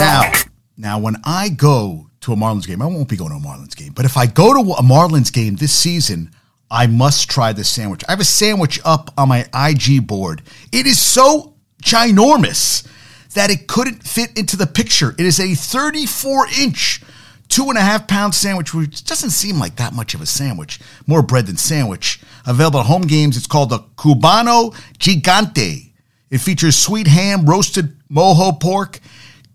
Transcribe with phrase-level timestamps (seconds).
[0.00, 0.32] Now,
[0.78, 3.76] now when I go to a Marlins game, I won't be going to a Marlins
[3.76, 6.30] game, but if I go to a Marlins game this season,
[6.70, 8.02] I must try this sandwich.
[8.08, 10.42] I have a sandwich up on my IG board.
[10.72, 12.86] It is so ginormous
[13.34, 15.14] that it couldn't fit into the picture.
[15.18, 17.02] It is a 34 inch,
[17.48, 20.80] two and a half pound sandwich, which doesn't seem like that much of a sandwich.
[21.06, 22.20] More bread than sandwich.
[22.46, 23.36] Available at home games.
[23.36, 25.92] It's called the Cubano Gigante.
[26.30, 29.00] It features sweet ham, roasted mojo pork,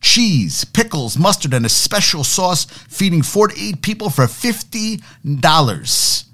[0.06, 6.26] cheese, pickles, mustard, and a special sauce, feeding four to eight people for $50.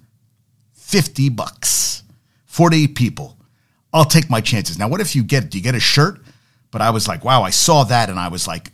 [0.73, 2.03] 50 bucks.
[2.47, 3.37] 4 to eight people.
[3.93, 4.77] I'll take my chances.
[4.77, 6.19] Now, what if you get, do you get a shirt?
[6.69, 8.71] But I was like, wow, I saw that and I was like,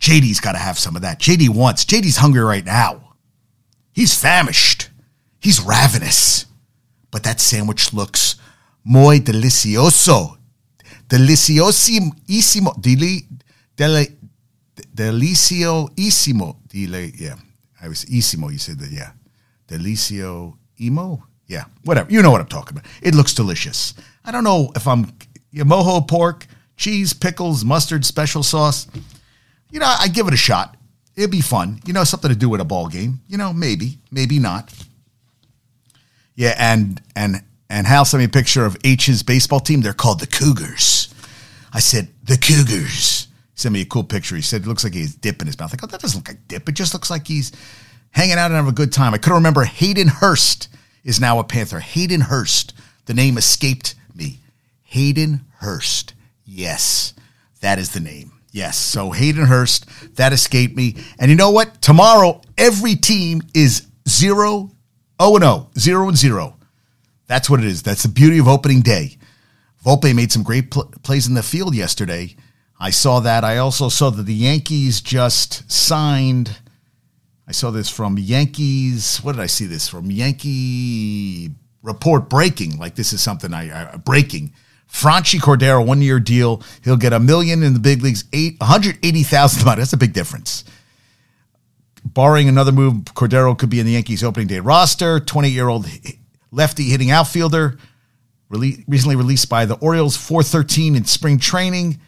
[0.00, 1.20] JD's got to have some of that.
[1.20, 3.14] JD wants, JD's hungry right now.
[3.92, 4.88] He's famished.
[5.38, 6.46] He's ravenous.
[7.10, 8.36] But that sandwich looks
[8.84, 10.38] muy delicioso.
[11.08, 12.80] Deliciosísimo.
[12.80, 13.26] Deli,
[13.78, 14.08] deli,
[14.94, 16.56] delicioísimo.
[16.68, 17.36] Dele, yeah.
[17.80, 18.52] I was isimo.
[18.52, 19.12] You said that, yeah.
[19.68, 21.24] Delicio emo?
[21.46, 22.10] Yeah, whatever.
[22.10, 22.90] You know what I'm talking about.
[23.00, 23.94] It looks delicious.
[24.24, 25.06] I don't know if I'm
[25.54, 28.86] mojo pork, cheese, pickles, mustard, special sauce.
[29.70, 30.76] You know, I give it a shot.
[31.16, 31.80] It'd be fun.
[31.86, 33.20] You know, something to do with a ball game.
[33.28, 34.72] You know, maybe, maybe not.
[36.34, 39.80] Yeah, and and and Hal sent me a picture of H's baseball team.
[39.80, 41.14] They're called the Cougars.
[41.72, 43.27] I said the Cougars.
[43.58, 44.36] Sent me a cool picture.
[44.36, 45.74] He said it looks like he's dip in his mouth.
[45.74, 46.68] I go, that doesn't look like dip.
[46.68, 47.50] It just looks like he's
[48.12, 49.14] hanging out and having a good time.
[49.14, 50.68] I couldn't remember Hayden Hurst
[51.02, 51.80] is now a Panther.
[51.80, 52.72] Hayden Hurst.
[53.06, 54.38] The name escaped me.
[54.84, 56.14] Hayden Hurst.
[56.44, 57.14] Yes,
[57.60, 58.30] that is the name.
[58.52, 58.76] Yes.
[58.76, 60.94] So Hayden Hurst, that escaped me.
[61.18, 61.82] And you know what?
[61.82, 64.70] Tomorrow, every team is 0
[65.20, 66.56] 0 0, 0 and 0.
[67.26, 67.82] That's what it is.
[67.82, 69.18] That's the beauty of opening day.
[69.84, 72.36] Volpe made some great pl- plays in the field yesterday.
[72.80, 73.44] I saw that.
[73.44, 76.56] I also saw that the Yankees just signed
[77.48, 79.18] I saw this from Yankees.
[79.22, 80.10] What did I see this from?
[80.10, 81.50] Yankee
[81.82, 82.76] report breaking.
[82.78, 84.52] Like this is something I, I breaking.
[84.86, 86.62] Franchy Cordero, one year deal.
[86.84, 89.78] He'll get a million in the big leagues, eight, 180,000 money.
[89.78, 90.64] That's a big difference.
[92.04, 95.18] Barring another move, Cordero could be in the Yankees opening day roster.
[95.18, 95.86] 20 year old
[96.52, 97.78] lefty hitting outfielder,
[98.50, 101.98] recently released by the Orioles, 413 in spring training.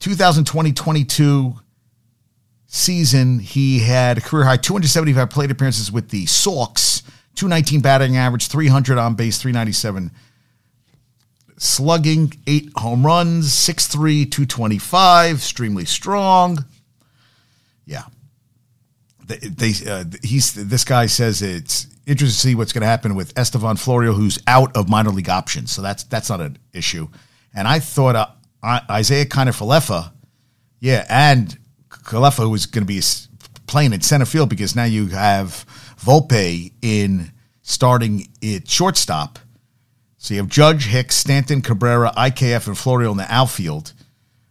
[0.00, 1.54] 2020 22
[2.66, 7.02] season, he had a career high 275 plate appearances with the Sox,
[7.34, 10.10] 219 batting average, 300 on base, 397
[11.60, 16.64] slugging, eight home runs, 6'3, 225, extremely strong.
[17.84, 18.04] Yeah.
[19.26, 23.14] They, they uh, he's this guy says it's interesting to see what's going to happen
[23.14, 25.70] with Estevan Florial, who's out of minor league options.
[25.70, 27.08] So that's that's not an issue.
[27.54, 28.26] And I thought uh,
[28.62, 30.12] Isiah Kiner-Falefa,
[30.80, 33.00] yeah, and Kalefa was going to be
[33.66, 35.64] playing in center field because now you have
[36.00, 37.32] Volpe in
[37.62, 39.38] starting at shortstop.
[40.18, 43.94] So you have Judge, Hicks, Stanton, Cabrera, IKF, and Florial in the outfield.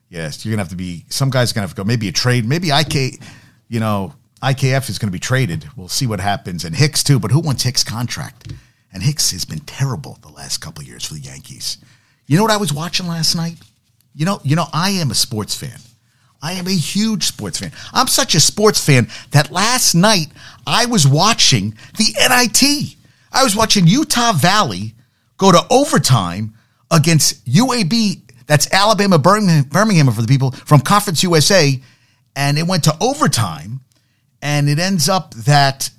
[0.10, 1.06] Yes, you're gonna have to be.
[1.10, 1.84] Some guys gonna have to go.
[1.84, 2.48] Maybe a trade.
[2.48, 3.22] Maybe IK.
[3.68, 5.70] You know, IKF is gonna be traded.
[5.76, 7.20] We'll see what happens, and Hicks too.
[7.20, 8.52] But who wants Hicks' contract?
[8.92, 11.78] And Hicks has been terrible the last couple years for the Yankees.
[12.26, 13.58] You know what I was watching last night?
[14.20, 15.80] You know, you know, I am a sports fan.
[16.42, 17.72] I am a huge sports fan.
[17.94, 20.28] I'm such a sports fan that last night
[20.68, 22.98] I was watching the NIT.
[23.32, 24.94] I was watching Utah Valley
[25.38, 26.54] go to overtime
[26.92, 28.20] against UAB.
[28.46, 31.82] That's Alabama Birmingham for the people from Conference USA.
[32.36, 33.80] And it went to overtime.
[34.42, 35.92] And it ends up that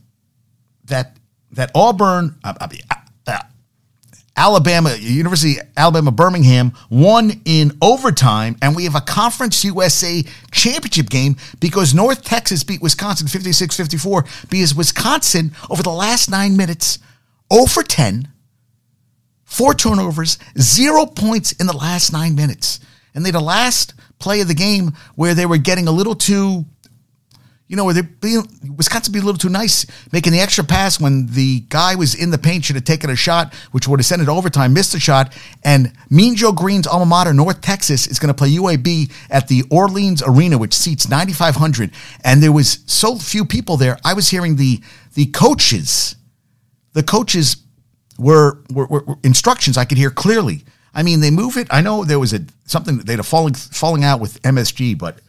[0.85, 1.17] that
[1.53, 2.69] that Auburn, uh, uh,
[4.37, 11.37] Alabama, University Alabama Birmingham won in overtime, and we have a Conference USA championship game
[11.61, 16.99] because North Texas beat Wisconsin 56 54 because Wisconsin, over the last nine minutes,
[17.53, 18.29] 0 for 10,
[19.45, 22.81] four turnovers, zero points in the last nine minutes.
[23.15, 26.15] And they had a last play of the game where they were getting a little
[26.15, 26.65] too
[27.71, 28.43] you know, they being
[28.77, 32.33] Wisconsin be a little too nice, making the extra pass when the guy was in
[32.33, 34.99] the paint, should have taken a shot, which would have sent it overtime, missed the
[34.99, 35.33] shot.
[35.63, 39.63] And Mean Joe Greene's alma mater, North Texas, is going to play UAB at the
[39.71, 41.93] Orleans Arena, which seats 9,500.
[42.25, 43.99] And there was so few people there.
[44.05, 44.81] I was hearing the
[45.15, 46.17] the coaches,
[46.93, 47.57] the coaches
[48.19, 50.65] were, were, were instructions I could hear clearly.
[50.93, 51.69] I mean, they move it.
[51.71, 55.21] I know there was a something they had a falling falling out with MSG, but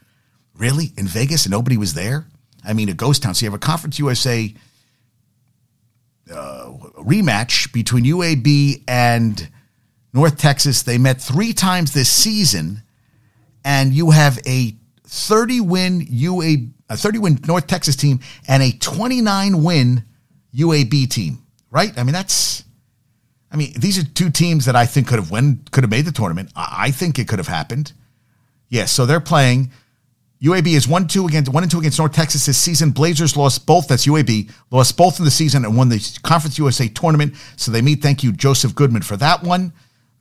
[0.55, 2.25] really in Vegas and nobody was there.
[2.63, 3.33] I mean, a ghost town.
[3.33, 4.53] So you have a Conference USA
[6.31, 9.49] uh, rematch between UAB and
[10.13, 10.83] North Texas.
[10.83, 12.83] They met three times this season,
[13.63, 14.75] and you have a
[15.05, 16.55] 30 win UA,
[16.89, 20.05] a 30 win North Texas team and a 29 win
[20.55, 21.97] UAB team, right?
[21.97, 22.63] I mean, that's,
[23.51, 26.05] I mean, these are two teams that I think could have won, could have made
[26.05, 26.51] the tournament.
[26.55, 27.93] I think it could have happened.
[28.69, 29.71] Yes, yeah, so they're playing.
[30.41, 32.91] UAB is one two against one and two against North Texas this season.
[32.91, 33.87] Blazers lost both.
[33.87, 37.35] That's UAB lost both in the season and won the Conference USA tournament.
[37.57, 38.01] So they meet.
[38.01, 39.71] Thank you, Joseph Goodman, for that one.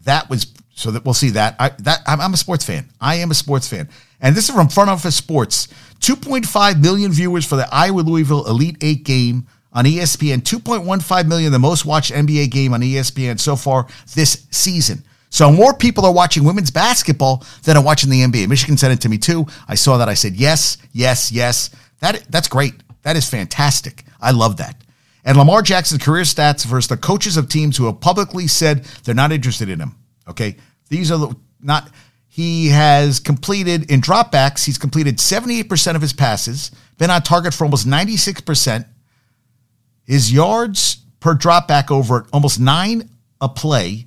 [0.04, 1.56] That was so that we'll see that.
[1.58, 2.88] I that I'm, I'm a sports fan.
[3.00, 3.88] I am a sports fan,
[4.20, 5.68] and this is from Front Office Sports.
[6.00, 10.40] 2.5 million viewers for the Iowa Louisville Elite Eight game on ESPN.
[10.42, 15.04] 2.15 million, the most watched NBA game on ESPN so far this season.
[15.30, 18.48] So more people are watching women's basketball than are watching the NBA.
[18.48, 19.46] Michigan sent it to me too.
[19.68, 20.08] I saw that.
[20.08, 21.70] I said yes, yes, yes.
[22.00, 22.74] That that's great.
[23.02, 24.04] That is fantastic.
[24.20, 24.76] I love that.
[25.24, 29.14] And Lamar Jackson's career stats versus the coaches of teams who have publicly said they're
[29.14, 29.94] not interested in him.
[30.28, 30.56] Okay,
[30.88, 31.90] these are the, not.
[32.26, 34.64] He has completed in dropbacks.
[34.64, 36.70] He's completed 78% of his passes.
[36.96, 38.86] Been on target for almost 96%.
[40.04, 43.10] His yards per dropback over almost nine
[43.40, 44.06] a play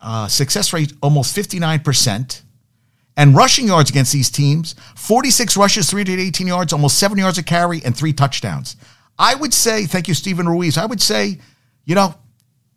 [0.00, 2.42] uh, success rate almost 59%.
[3.16, 7.82] And rushing yards against these teams 46 rushes, 318 yards, almost seven yards a carry,
[7.84, 8.76] and three touchdowns.
[9.18, 10.78] I would say, thank you, Steven Ruiz.
[10.78, 11.38] I would say,
[11.84, 12.14] you know,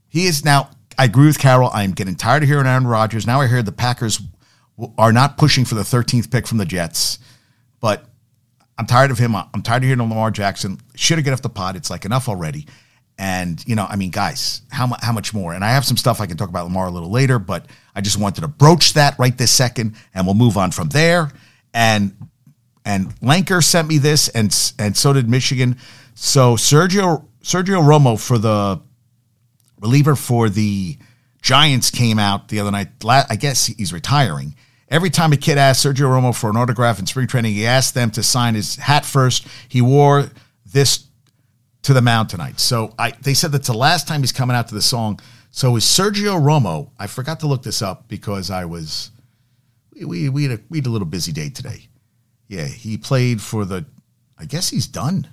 [0.10, 0.70] he is now.
[0.98, 1.70] I agree with Carol.
[1.74, 3.26] I am getting tired of hearing Aaron Rodgers.
[3.26, 4.22] Now I hear the Packers
[4.98, 7.20] are not pushing for the 13th pick from the Jets,
[7.80, 8.06] but
[8.78, 9.36] I'm tired of him.
[9.36, 10.80] I'm tired of hearing Lamar Jackson.
[10.96, 11.76] Should have get off the pot.
[11.76, 12.68] It's like enough already.
[13.18, 15.54] And, you know, I mean, guys, how, how much more?
[15.54, 18.02] And I have some stuff I can talk about Lamar a little later, but I
[18.02, 21.32] just wanted to broach that right this second, and we'll move on from there.
[21.74, 22.16] And
[22.86, 25.78] and Lanker sent me this, and and so did Michigan.
[26.16, 28.82] So Sergio Sergio Romo for the
[29.80, 30.98] reliever for the
[31.42, 32.90] Giants came out the other night.
[33.06, 34.56] I guess he's retiring.
[34.90, 37.94] Every time a kid asked Sergio Romo for an autograph in spring training, he asked
[37.94, 39.48] them to sign his hat first.
[39.68, 40.30] He wore
[40.66, 41.08] this
[41.84, 42.60] to the mound tonight.
[42.60, 45.20] So I they said that's the last time he's coming out to the song.
[45.52, 46.90] So is Sergio Romo?
[46.98, 49.12] I forgot to look this up because I was
[50.06, 51.88] we we had a, we had a little busy day today.
[52.48, 53.86] Yeah, he played for the.
[54.38, 55.28] I guess he's done.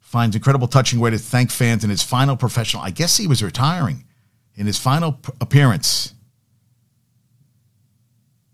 [0.00, 2.82] Finds incredible touching way to thank fans in his final professional.
[2.82, 4.04] I guess he was retiring
[4.54, 6.12] in his final p- appearance.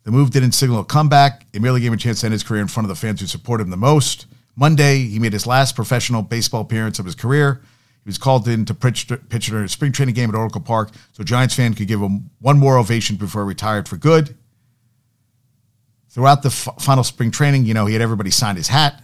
[0.05, 1.47] The move didn't signal a comeback.
[1.53, 3.21] It merely gave him a chance to end his career in front of the fans
[3.21, 4.27] who support him the most.
[4.58, 7.60] Monday, he made his last professional baseball appearance of his career.
[8.02, 11.22] He was called in to pitch, during a spring training game at Oracle Park, so
[11.22, 14.37] Giants fans could give him one more ovation before he retired for good.
[16.08, 19.00] Throughout the f- final spring training, you know, he had everybody sign his hat.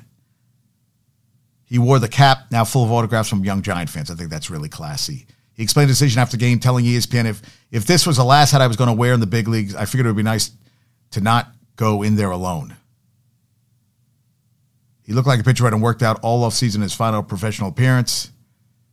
[1.67, 4.11] He wore the cap, now full of autographs from young Giant fans.
[4.11, 5.27] I think that's really classy.
[5.53, 8.51] He explained the decision after the game, telling ESPN if if this was the last
[8.51, 10.25] hat I was going to wear in the big leagues, I figured it would be
[10.25, 10.51] nice
[11.13, 12.75] to not go in there alone.
[15.05, 18.33] He looked like a pitcher and worked out all offseason his final professional appearance.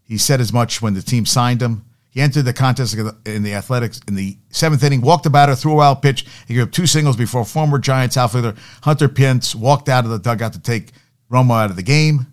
[0.04, 1.86] He said as much when the team signed him.
[2.10, 2.94] He entered the contest
[3.26, 6.26] in the Athletics in the seventh inning, walked the batter, threw a wild pitch.
[6.46, 10.20] He gave up two singles before former Giants outfielder Hunter Pence walked out of the
[10.20, 10.92] dugout to take
[11.32, 12.28] Romo out of the game.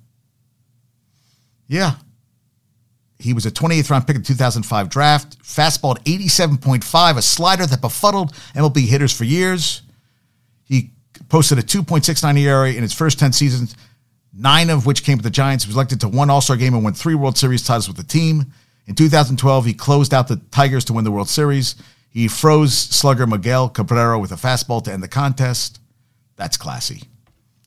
[1.69, 1.95] Yeah.
[3.21, 5.41] He was a 28th round pick in the 2005 draft.
[5.45, 9.83] Fastball at 87.5, a slider that befuddled MLB hitters for years.
[11.29, 13.77] Posted a 2.69 ERA in his first 10 seasons,
[14.33, 15.65] nine of which came with the Giants.
[15.65, 17.97] He was elected to one All Star game and won three World Series titles with
[17.97, 18.53] the team.
[18.87, 21.77] In 2012, he closed out the Tigers to win the World Series.
[22.09, 25.81] He froze slugger Miguel Cabrera with a fastball to end the contest.
[26.37, 27.03] That's classy.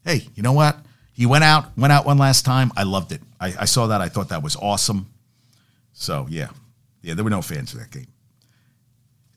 [0.04, 0.78] Hey, you know what?
[1.14, 2.72] He went out, went out one last time.
[2.76, 3.22] I loved it.
[3.40, 4.02] I, I saw that.
[4.02, 5.14] I thought that was awesome.
[5.94, 6.48] So yeah,
[7.04, 8.08] yeah, there were no fans of that game.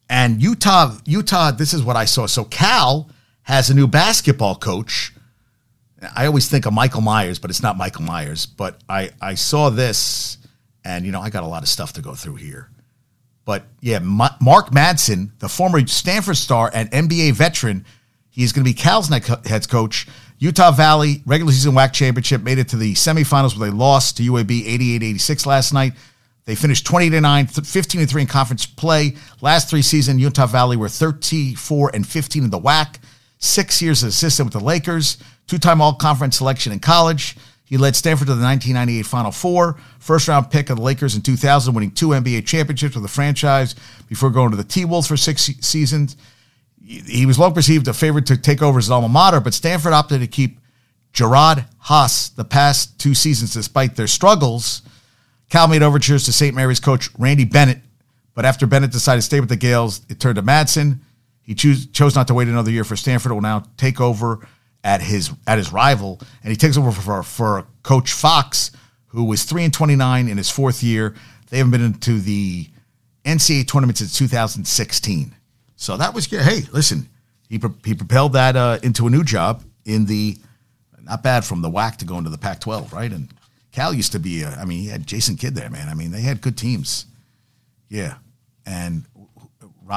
[0.09, 2.27] And Utah, Utah, this is what I saw.
[2.27, 3.11] So Cal
[3.45, 5.13] has a new basketball coach.
[6.15, 8.47] I always think of Michael Myers, but it's not Michael Myers.
[8.47, 10.39] But I, I saw this,
[10.85, 12.69] and you know, I got a lot of stuff to go through here.
[13.45, 17.85] But yeah, Mark Madsen, the former Stanford star and NBA veteran,
[18.31, 20.07] he's going to be Cal's next head coach.
[20.39, 24.23] Utah Valley regular season WAC championship made it to the semifinals where they lost to
[24.23, 24.65] UAB
[24.99, 25.93] 88-86 last night.
[26.47, 29.15] They finished 20 to 9, 15 to 3 in conference play.
[29.41, 32.97] Last three seasons, Utah Valley were 34 and 15 in the WAC
[33.39, 37.37] six years as assistant with the Lakers, two time All Conference selection in college.
[37.65, 41.23] He led Stanford to the 1998 Final Four, first round pick of the Lakers in
[41.23, 43.75] 2000, winning two NBA championships with the franchise
[44.07, 46.17] before going to the T Wolves for six seasons.
[46.85, 50.21] He was long perceived a favorite to take over his alma mater, but Stanford opted
[50.21, 50.59] to keep
[51.15, 54.83] Jerod Haase the past two seasons despite their struggles.
[55.49, 56.55] Cal made overtures to St.
[56.55, 57.79] Mary's coach Randy Bennett,
[58.35, 60.99] but after Bennett decided to stay with the Gaels, it turned to Madsen.
[61.45, 63.33] He choose, chose not to wait another year for Stanford.
[63.33, 64.47] Will now take over
[64.83, 68.71] at his at his rival, and he takes over for for Coach Fox,
[69.09, 71.15] who was three and twenty nine in his fourth year.
[71.51, 72.69] They haven't been into the
[73.25, 75.35] NCAA tournament since 2016.
[75.77, 77.09] So that was Hey, listen,
[77.49, 80.39] he he propelled that uh, into a new job in the
[81.03, 83.13] not bad from the WAC to go into the Pac-12, right?
[83.13, 83.29] And
[83.73, 84.43] Cal used to be.
[84.43, 85.89] A, I mean, he had Jason Kidd there, man.
[85.89, 87.07] I mean, they had good teams.
[87.91, 88.17] Yeah,
[88.65, 89.05] and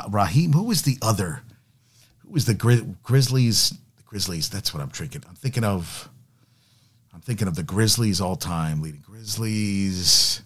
[0.10, 0.54] Raheem.
[0.54, 1.42] Who was the other?
[2.20, 3.70] Who was the Gri- Grizzlies?
[3.70, 4.50] The Grizzlies.
[4.50, 5.24] That's what I'm thinking.
[5.28, 6.10] I'm thinking of.
[7.14, 10.42] I'm thinking of the Grizzlies all time leading Grizzlies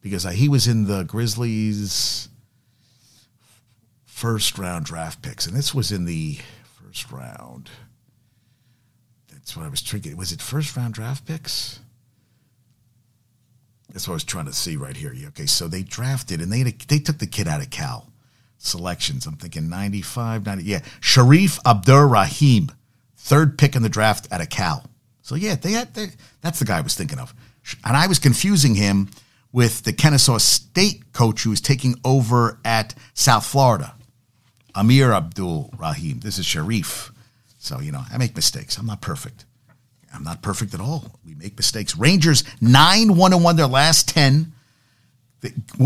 [0.00, 2.28] because I, he was in the Grizzlies
[4.06, 6.38] first round draft picks, and this was in the
[6.80, 7.70] first round.
[9.30, 10.16] That's what I was thinking.
[10.16, 11.80] Was it first round draft picks?
[13.92, 15.14] That's what I was trying to see right here.
[15.28, 18.11] Okay, so they drafted and they they took the kid out of Cal
[18.62, 19.26] selections.
[19.26, 20.64] I'm thinking 95, 90.
[20.64, 22.70] Yeah, Sharif Abdur-Rahim,
[23.16, 24.84] third pick in the draft at a Cal.
[25.22, 26.08] So yeah, they had they,
[26.40, 27.34] that's the guy I was thinking of,
[27.84, 29.08] and I was confusing him
[29.52, 33.94] with the Kennesaw State coach who was taking over at South Florida,
[34.74, 36.20] Amir Abdur-Rahim.
[36.20, 37.12] This is Sharif.
[37.58, 38.78] So you know, I make mistakes.
[38.78, 39.44] I'm not perfect.
[40.14, 41.18] I'm not perfect at all.
[41.24, 41.96] We make mistakes.
[41.96, 44.52] Rangers 9 1 1 their last 10.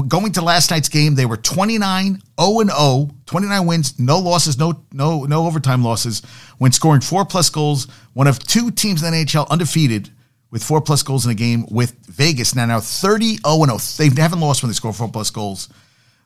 [0.09, 4.83] Going to last night's game, they were 29 0 0, 29 wins, no losses, no
[4.93, 6.21] no no overtime losses,
[6.59, 7.87] when scoring four plus goals.
[8.13, 10.11] One of two teams in the NHL undefeated
[10.51, 12.55] with four plus goals in a game with Vegas.
[12.55, 13.79] Now, now 30 0 0.
[13.97, 15.71] They haven't lost when they score four plus goals.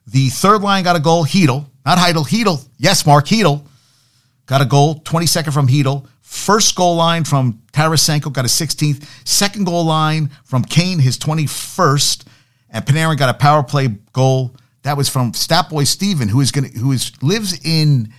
[0.06, 2.66] The third line got a goal, Chytil, not Heidel, Chytil.
[2.78, 3.64] Yes, Mark, Chytil
[4.46, 6.06] got a goal, 22nd from Chytil.
[6.20, 9.04] First goal line from Tarasenko got a 16th.
[9.24, 12.24] Second goal line from Kane, his 21st.
[12.70, 14.54] And Panarin got a power play goal.
[14.82, 18.12] That was from Statboy Steven, who is gonna who is lives in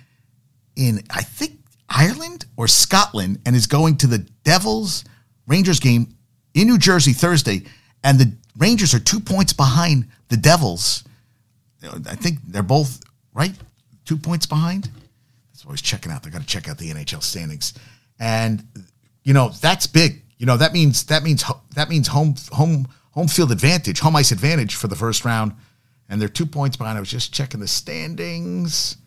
[0.76, 5.04] in I think Ireland or Scotland and is going to the Devils
[5.48, 6.16] Rangers game
[6.54, 7.64] in New Jersey Thursday.
[8.04, 11.04] And the Rangers are two points behind the Devils.
[11.84, 13.02] I think they're both
[13.34, 13.54] right,
[14.06, 14.90] two points behind.
[15.52, 16.24] That's was checking out.
[16.24, 17.74] They got to check out the NHL standings
[18.22, 18.64] and
[19.24, 20.22] you know that's big.
[20.38, 21.44] You know that means that means
[21.76, 25.54] that means home home home field advantage, home ice advantage for the first round,
[26.10, 26.98] and they're two points behind.
[26.98, 28.98] I was just checking the standings.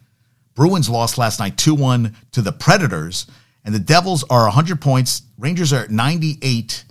[0.54, 3.26] Bruins lost last night 2 1 to the Predators,
[3.64, 5.23] and the Devils are 100 points.
[5.38, 6.84] Rangers are at 98.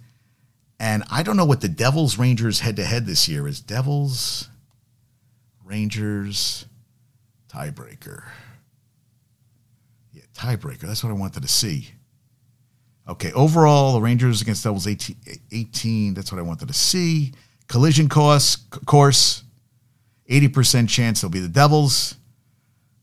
[0.79, 3.61] And I don't know what the Devils Rangers head to head this year is.
[3.61, 4.49] Devils
[5.63, 6.65] Rangers
[7.47, 8.23] tiebreaker.
[10.11, 10.81] Yeah, tiebreaker.
[10.81, 11.91] That's what I wanted to see.
[13.07, 15.17] Okay, overall, the Rangers against Devils 18,
[15.51, 17.33] 18 that's what I wanted to see.
[17.67, 18.55] Collision course,
[18.85, 19.43] course,
[20.29, 22.15] 80% chance they'll be the Devils.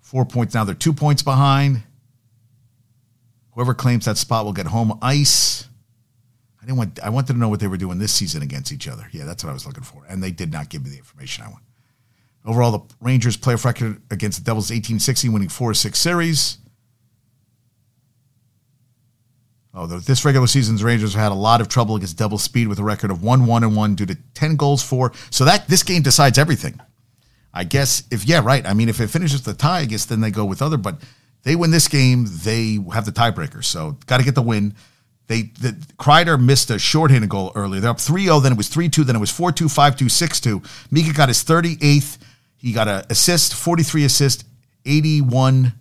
[0.00, 1.82] Four points now, they're two points behind.
[3.52, 5.68] Whoever claims that spot will get home ice.
[6.62, 7.00] I didn't want.
[7.02, 9.08] I wanted to know what they were doing this season against each other.
[9.12, 11.44] Yeah, that's what I was looking for, and they did not give me the information
[11.44, 11.62] I want.
[12.44, 16.58] Overall, the Rangers playoff record against the Devils 18-16, winning four six series.
[19.72, 22.82] Oh, this regular season's Rangers had a lot of trouble against double speed with a
[22.82, 25.12] record of one one and one due to ten goals for.
[25.30, 26.80] So that this game decides everything.
[27.54, 28.66] I guess if yeah right.
[28.66, 30.76] I mean if it finishes the tie, I guess then they go with other.
[30.76, 31.00] But
[31.44, 33.64] they win this game, they have the tiebreaker.
[33.64, 34.74] So got to get the win.
[35.28, 37.80] They the Kreider missed a shorthanded goal earlier.
[37.80, 40.90] They're up 3-0, then it was 3-2, then it was 4-2, 5-2, 6-2.
[40.90, 42.18] Mika got his 38th.
[42.56, 44.44] He got an assist, 43 assist,
[44.84, 45.72] 81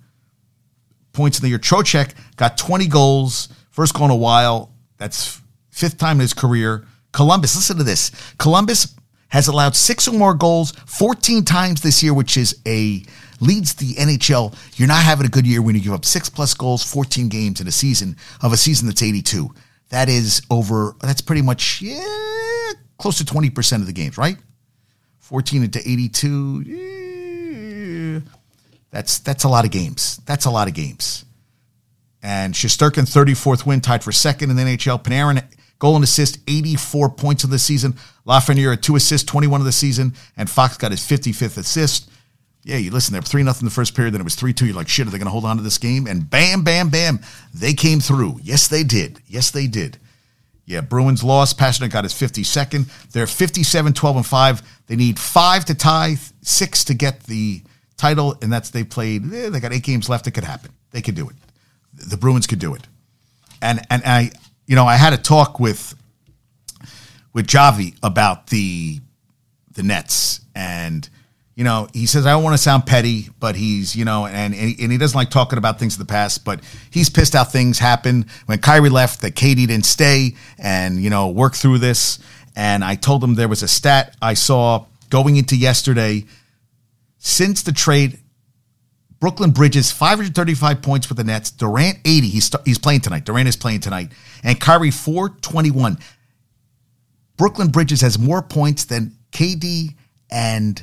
[1.12, 1.60] points in the year.
[1.60, 3.50] Trocheck got 20 goals.
[3.79, 4.74] First goal in a while.
[4.98, 5.39] That's
[5.71, 6.86] fifth time in his career.
[7.13, 8.12] Columbus, listen to this.
[8.38, 8.93] Columbus
[9.29, 13.05] has allowed six or more goals 14 times this year, which is a
[13.39, 14.53] leads the NHL.
[14.77, 17.62] You're not having a good year when you give up six plus goals, 14 games
[17.62, 19.50] in a season of a season that's 82.
[19.91, 24.36] That is over, that's pretty much, yeah, close to 20% of the games, right?
[25.19, 26.63] 14 into 82.
[26.63, 28.19] Yeah.
[28.91, 30.19] That's that's a lot of games.
[30.25, 31.24] That's a lot of games.
[32.22, 35.02] And Shesterkin, 34th win, tied for second in the NHL.
[35.02, 35.44] Panarin,
[35.80, 37.94] goal and assist, 84 points of the season.
[38.28, 40.14] Lafreniere, two assists, 21 of the season.
[40.36, 42.10] And Fox got his 55th assist.
[42.64, 44.66] Yeah, you listen, they're 3 nothing the first period, then it was 3 2.
[44.66, 46.08] You're like, shit, are they going to hold on to this game?
[46.08, 47.20] And bam, bam, bam,
[47.54, 48.40] they came through.
[48.44, 49.20] Yes, they did.
[49.28, 49.98] Yes, they did.
[50.66, 51.58] Yeah, Bruins lost.
[51.58, 53.12] Pastrnak got his 52nd.
[53.12, 54.82] They're 57, 12, and 5.
[54.86, 57.64] They need five to tie, six to get the
[57.98, 59.34] title, and that's they played.
[59.34, 60.28] Eh, they got eight games left.
[60.28, 60.72] It could happen.
[60.92, 61.36] They could do it
[62.08, 62.82] the Bruins could do it.
[63.62, 64.32] And and I
[64.65, 65.96] you know I had a talk with
[67.34, 69.00] with Javi about the
[69.74, 71.10] the Nets and
[71.60, 74.56] you know, he says, I don't want to sound petty, but he's, you know, and,
[74.56, 77.79] and he doesn't like talking about things in the past, but he's pissed out things
[77.79, 82.20] happened when Kyrie left, that Katie didn't stay and, you know, work through this.
[82.56, 86.24] And I told him there was a stat I saw going into yesterday.
[87.18, 88.20] Since the trade,
[89.20, 91.52] Brooklyn Bridges 535 points with the Nets.
[91.52, 92.28] Durant 80.
[92.30, 93.26] He's he's playing tonight.
[93.26, 94.12] Durant is playing tonight,
[94.44, 95.98] and Kyrie 421.
[97.38, 99.96] Brooklyn Bridges has more points than KD
[100.32, 100.82] and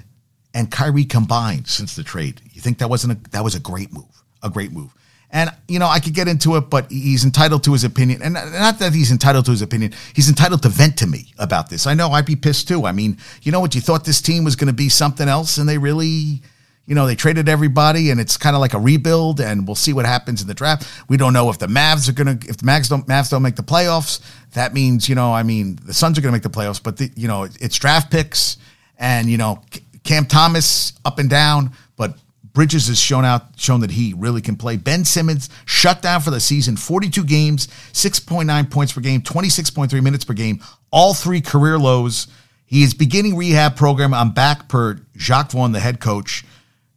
[0.55, 2.41] and Kyrie combined since the trade.
[2.53, 4.95] You think that wasn't a, that was a great move, a great move.
[5.31, 8.35] And you know, I could get into it, but he's entitled to his opinion, and
[8.35, 9.93] not that he's entitled to his opinion.
[10.15, 11.87] He's entitled to vent to me about this.
[11.87, 12.87] I know I'd be pissed too.
[12.87, 13.75] I mean, you know what?
[13.75, 16.43] You thought this team was going to be something else, and they really
[16.87, 19.93] you know, they traded everybody and it's kind of like a rebuild and we'll see
[19.93, 20.89] what happens in the draft.
[21.09, 23.43] We don't know if the Mavs are going to, if the Mavs don't, Mavs don't
[23.43, 24.21] make the playoffs,
[24.53, 26.97] that means, you know, I mean, the Suns are going to make the playoffs, but
[26.97, 28.57] the, you know, it's draft picks
[28.99, 29.63] and, you know,
[30.05, 32.17] Cam Thomas up and down, but
[32.53, 34.77] Bridges has shown out, shown that he really can play.
[34.77, 40.25] Ben Simmons shut down for the season, 42 games, 6.9 points per game, 26.3 minutes
[40.25, 42.29] per game, all three career lows.
[42.65, 44.15] He is beginning rehab program.
[44.15, 46.45] I'm back per Jacque Vaughn, the head coach.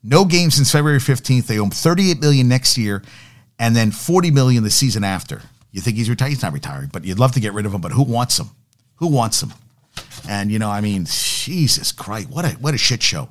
[0.03, 1.47] No game since February 15th.
[1.47, 3.03] They him 38 million next year
[3.57, 5.41] and then 40 million the season after.
[5.71, 6.29] You think he's retired?
[6.29, 8.47] He's not retiring, but you'd love to get rid of him, but who wants him?
[8.95, 9.53] Who wants him?
[10.27, 13.29] And you know, I mean, Jesus Christ, what a what a shit show.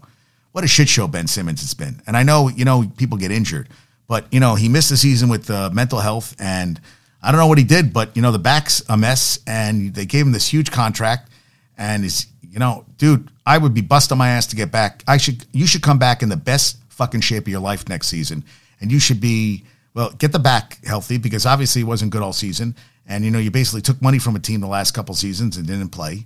[0.52, 2.00] What a shit show Ben Simmons has been.
[2.06, 3.68] And I know, you know, people get injured,
[4.06, 6.80] but you know, he missed the season with uh, mental health and
[7.22, 10.06] I don't know what he did, but you know, the back's a mess and they
[10.06, 11.30] gave him this huge contract
[11.76, 15.02] and he's you know, dude, I would be busting my ass to get back.
[15.06, 18.08] I should, you should come back in the best fucking shape of your life next
[18.08, 18.44] season,
[18.80, 19.64] and you should be
[19.94, 22.76] well, get the back healthy because obviously it wasn't good all season,
[23.06, 25.66] and you know you basically took money from a team the last couple seasons and
[25.66, 26.24] didn't play.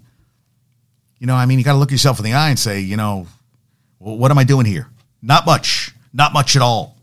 [1.18, 2.96] You know, I mean, you got to look yourself in the eye and say, you
[2.96, 3.26] know,
[3.98, 4.88] well, what am I doing here?
[5.22, 6.96] Not much, not much at all.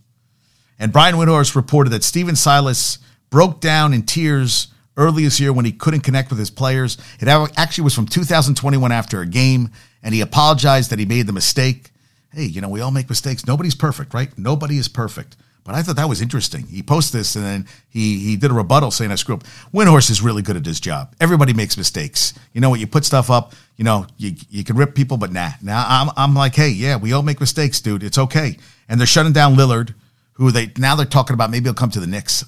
[0.78, 3.00] And Brian Windhorst reported that Stephen Silas
[3.30, 4.68] broke down in tears
[5.00, 6.98] early this year when he couldn't connect with his players.
[7.20, 9.72] It actually was from 2021 after a game,
[10.04, 11.92] and he apologized that he made the mistake.
[12.32, 13.48] Hey, you know, we all make mistakes.
[13.48, 14.30] Nobody's perfect, right?
[14.38, 15.38] Nobody is perfect.
[15.64, 16.66] But I thought that was interesting.
[16.68, 19.44] He posted this and then he he did a rebuttal saying I screw up.
[19.74, 21.16] Windhorst is really good at his job.
[21.20, 22.34] Everybody makes mistakes.
[22.54, 22.80] You know what?
[22.80, 23.54] You put stuff up.
[23.76, 25.52] You know you you can rip people, but nah.
[25.62, 28.04] Now I'm I'm like, hey, yeah, we all make mistakes, dude.
[28.04, 28.58] It's okay.
[28.88, 29.94] And they're shutting down Lillard,
[30.34, 32.44] who they now they're talking about maybe he'll come to the Knicks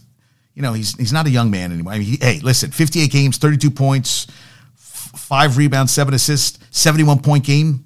[0.54, 1.94] you know, he's he's not a young man anymore.
[1.94, 4.28] I mean, he, hey, listen, 58 games, 32 points,
[4.76, 7.86] f- five rebounds, seven assists, 71 point game.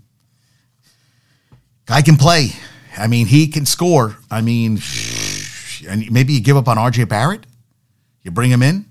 [1.86, 2.50] Guy can play.
[2.98, 4.18] I mean, he can score.
[4.32, 4.80] I mean,
[5.88, 7.46] and maybe you give up on RJ Barrett.
[8.24, 8.86] You bring him in,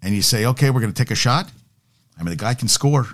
[0.00, 1.50] and you say, okay, we're going to take a shot.
[2.18, 3.06] I mean, the guy can score.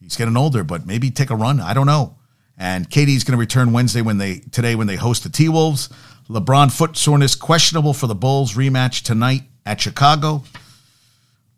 [0.00, 1.60] He's getting older, but maybe take a run.
[1.60, 2.16] I don't know.
[2.58, 5.88] And KD's going to return Wednesday when they today when they host the T Wolves.
[6.28, 10.42] LeBron foot soreness questionable for the Bulls rematch tonight at Chicago.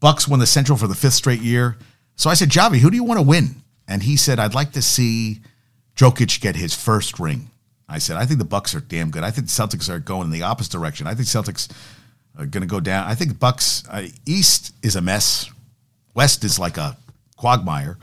[0.01, 1.77] Bucks won the Central for the fifth straight year.
[2.17, 3.63] So I said, Javi, who do you want to win?
[3.87, 5.41] And he said, I'd like to see
[5.97, 7.51] Jokic get his first ring.
[7.89, 9.25] I said, I think the Bucks are damn good.
[9.25, 11.07] I think the Celtics are going in the opposite direction.
[11.07, 11.71] I think Celtics
[12.39, 13.07] are going to go down.
[13.07, 15.51] I think Bucks uh, East is a mess.
[16.15, 16.97] West is like a
[17.37, 17.97] quagmire.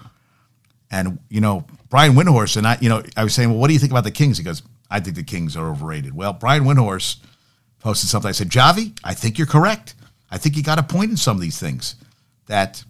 [0.90, 3.74] And you know, Brian Windhorst and I, you know, I was saying, well, what do
[3.74, 4.38] you think about the Kings?
[4.38, 6.16] He goes, I think the Kings are overrated.
[6.16, 7.18] Well, Brian Windhorst
[7.80, 8.30] posted something.
[8.30, 9.96] I said, Javi, I think you're correct.
[10.30, 11.96] I think you got a point in some of these things.
[12.48, 12.84] That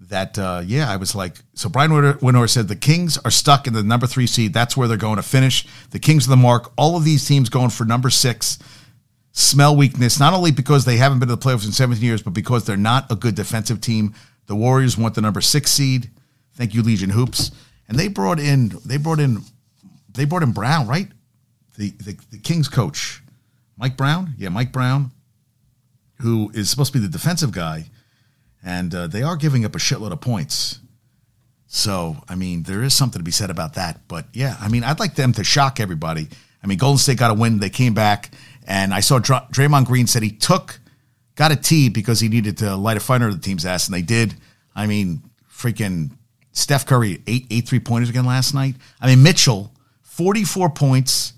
[0.00, 3.72] that uh, yeah, I was like, so Brian Windhorst said the Kings are stuck in
[3.72, 4.52] the number three seed.
[4.52, 5.66] That's where they're going to finish.
[5.90, 6.72] The Kings are the mark.
[6.76, 8.58] All of these teams going for number six
[9.32, 12.34] smell weakness, not only because they haven't been to the playoffs in 17 years, but
[12.34, 14.14] because they're not a good defensive team.
[14.46, 16.10] The Warriors want the number six seed.
[16.54, 17.50] Thank you, Legion Hoops.
[17.88, 19.42] And they brought in they brought in
[20.14, 21.08] they brought in Brown, right?
[21.78, 23.22] The, the, the Kings coach,
[23.76, 24.34] Mike Brown.
[24.36, 25.10] Yeah, Mike Brown,
[26.20, 27.86] who is supposed to be the defensive guy,
[28.64, 30.78] and uh, they are giving up a shitload of points.
[31.66, 34.06] So, I mean, there is something to be said about that.
[34.06, 36.28] But yeah, I mean, I'd like them to shock everybody.
[36.62, 37.58] I mean, Golden State got a win.
[37.60, 38.30] They came back,
[38.66, 40.78] and I saw Dr- Draymond Green said he took,
[41.34, 43.94] got a T because he needed to light a fire under the team's ass, and
[43.94, 44.34] they did.
[44.74, 46.10] I mean, freaking
[46.52, 48.76] Steph Curry, eight, eight three pointers again last night.
[49.00, 49.72] I mean, Mitchell
[50.12, 51.32] 44 points,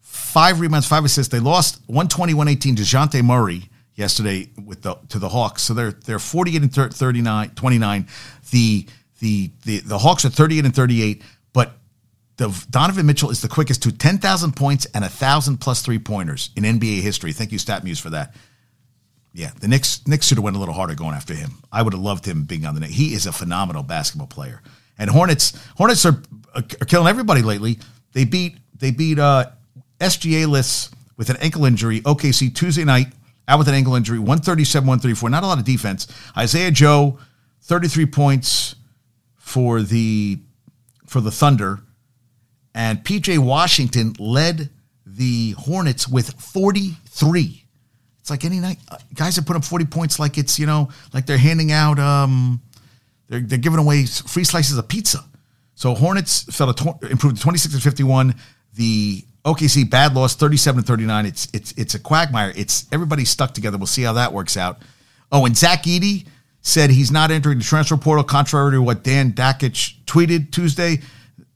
[0.00, 1.32] five rebounds, five assists.
[1.32, 5.62] They lost 120-118 to Dejounte Murray yesterday with the to the Hawks.
[5.62, 8.08] So they're they're 48 and 39, 29.
[8.52, 8.86] The
[9.18, 11.22] the the the Hawks are 38 and 38,
[11.52, 11.72] but
[12.36, 16.62] the Donovan Mitchell is the quickest to 10,000 points and 1,000 plus three pointers in
[16.62, 17.32] NBA history.
[17.32, 18.36] Thank you, StatMuse, for that.
[19.32, 21.64] Yeah, the Knicks Knicks should have went a little harder going after him.
[21.72, 22.94] I would have loved him being on the Knicks.
[22.94, 24.62] He is a phenomenal basketball player.
[24.96, 26.22] And Hornets, Hornets are,
[26.54, 27.80] are killing everybody lately.
[28.14, 29.46] They beat they beat uh,
[30.00, 32.00] SGA lists with an ankle injury.
[32.00, 33.08] OKC Tuesday night
[33.46, 34.18] out with an ankle injury.
[34.18, 35.30] 137, 134.
[35.30, 36.06] Not a lot of defense.
[36.36, 37.18] Isaiah Joe,
[37.62, 38.74] 33 points
[39.36, 40.38] for the
[41.06, 41.80] for the Thunder,
[42.74, 44.70] and PJ Washington led
[45.06, 47.64] the Hornets with 43.
[48.20, 50.88] It's like any night uh, guys are putting up 40 points like it's, you know,
[51.12, 52.62] like they're handing out um
[53.28, 55.24] they're, they're giving away free slices of pizza.
[55.74, 58.34] So Hornets fell to improved to 26 and 51.
[58.74, 61.26] The OKC bad loss 37 to 39.
[61.26, 62.52] It's it's it's a quagmire.
[62.56, 63.76] It's everybody's stuck together.
[63.76, 64.82] We'll see how that works out.
[65.30, 66.26] Oh, and Zach Edey
[66.60, 71.00] said he's not entering the transfer portal, contrary to what Dan Dakich tweeted Tuesday.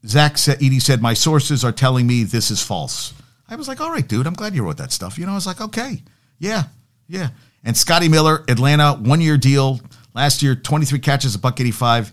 [0.06, 3.14] Zach said said, My sources are telling me this is false.
[3.48, 5.18] I was like, all right, dude, I'm glad you wrote that stuff.
[5.18, 6.02] You know, I was like, okay.
[6.38, 6.64] Yeah,
[7.08, 7.30] yeah.
[7.64, 9.80] And Scotty Miller, Atlanta, one year deal.
[10.14, 12.12] Last year, 23 catches, a buck 85,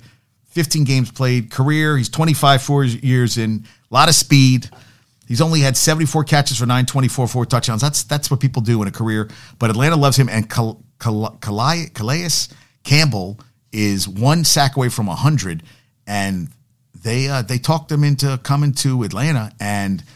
[0.56, 1.52] 15 games played.
[1.52, 3.66] Career, he's 25, four years in.
[3.92, 4.70] A lot of speed.
[5.28, 7.82] He's only had 74 catches for 924, four touchdowns.
[7.82, 9.30] That's that's what people do in a career.
[9.60, 10.28] But Atlanta loves him.
[10.30, 11.92] And Cal- Cal- Calais,
[12.84, 13.40] Campbell
[13.72, 15.64] is one sack away from 100.
[16.08, 16.50] And
[17.04, 19.52] they uh, they talked him into coming to Atlanta.
[19.60, 20.04] And–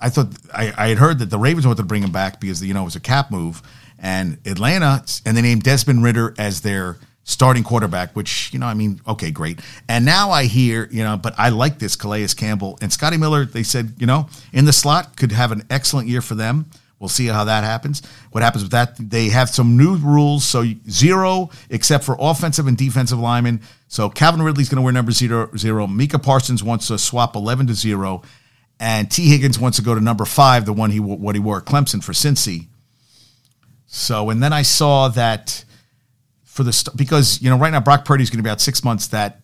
[0.00, 2.64] I thought I, I had heard that the Ravens wanted to bring him back because
[2.64, 3.62] you know it was a cap move,
[3.98, 8.74] and Atlanta and they named Desmond Ridder as their starting quarterback, which you know I
[8.74, 9.60] mean okay great.
[9.88, 13.44] And now I hear you know, but I like this Calais Campbell and Scotty Miller.
[13.44, 16.70] They said you know in the slot could have an excellent year for them.
[16.98, 18.02] We'll see how that happens.
[18.30, 18.94] What happens with that?
[18.98, 20.44] They have some new rules.
[20.44, 23.62] So zero, except for offensive and defensive linemen.
[23.88, 25.86] So Calvin Ridley's going to wear number zero, zero.
[25.86, 28.22] Micah Parsons wants to swap 11 to zero
[28.80, 31.58] and Tee Higgins wants to go to number five, the one he what he wore
[31.58, 32.66] at Clemson for Cincy.
[33.86, 35.64] So, and then I saw that
[36.60, 38.84] for the because you know right now Brock Purdy is going to be out six
[38.84, 39.08] months.
[39.08, 39.40] That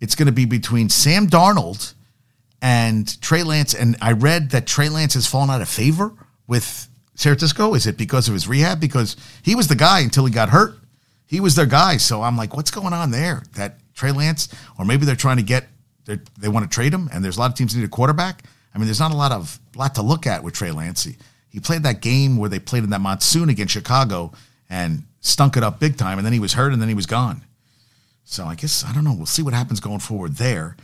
[0.00, 1.94] it's going to be between Sam Darnold
[2.60, 6.12] and Trey Lance, and I read that Trey Lance has fallen out of favor
[6.48, 7.74] with San Francisco.
[7.74, 8.80] Is it because of his rehab?
[8.80, 10.74] Because he was the guy until he got hurt.
[11.26, 11.98] He was their guy.
[11.98, 13.44] So I'm like, what's going on there?
[13.54, 14.48] That Trey Lance,
[14.78, 15.68] or maybe they're trying to get
[16.04, 18.42] they want to trade him, and there's a lot of teams need a quarterback.
[18.74, 21.04] I mean, there's not a lot of lot to look at with Trey Lance.
[21.04, 21.16] He,
[21.48, 24.32] he played that game where they played in that monsoon against Chicago
[24.68, 27.06] and stunk it up big time, and then he was hurt, and then he was
[27.06, 27.42] gone.
[28.24, 29.14] So I guess I don't know.
[29.14, 30.76] We'll see what happens going forward there.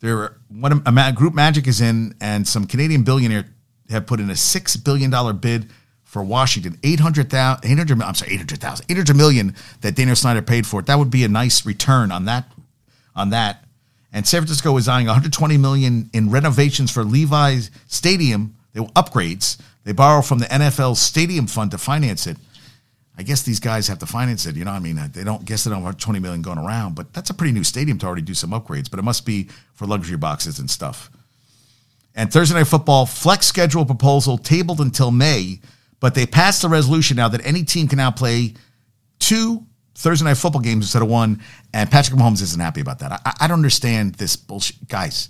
[0.00, 3.46] There, what a, a group Magic is in, and some Canadian billionaire
[3.90, 5.68] have put in a six billion dollar bid
[6.04, 6.78] for Washington.
[6.82, 10.86] 800,000, 800, I'm sorry, 800,000, 800 million that Daniel Snyder paid for it.
[10.86, 12.50] That would be a nice return on that,
[13.14, 13.64] on that.
[14.10, 18.56] And San Francisco is eyeing 120 million in renovations for Levi's Stadium.
[18.72, 19.60] They will upgrades.
[19.84, 22.38] They borrow from the NFL Stadium Fund to finance it.
[23.18, 24.54] I guess these guys have to finance it.
[24.54, 27.12] You know, I mean, they don't guess they don't have 20 million going around, but
[27.12, 28.88] that's a pretty new stadium to already do some upgrades.
[28.88, 31.10] But it must be for luxury boxes and stuff.
[32.14, 35.60] And Thursday Night Football flex schedule proposal tabled until May,
[35.98, 38.54] but they passed the resolution now that any team can now play
[39.18, 39.66] two
[39.98, 41.42] Thursday night football games instead of one,
[41.74, 43.10] and Patrick Mahomes isn't happy about that.
[43.12, 45.28] I, I don't understand this bullshit, guys.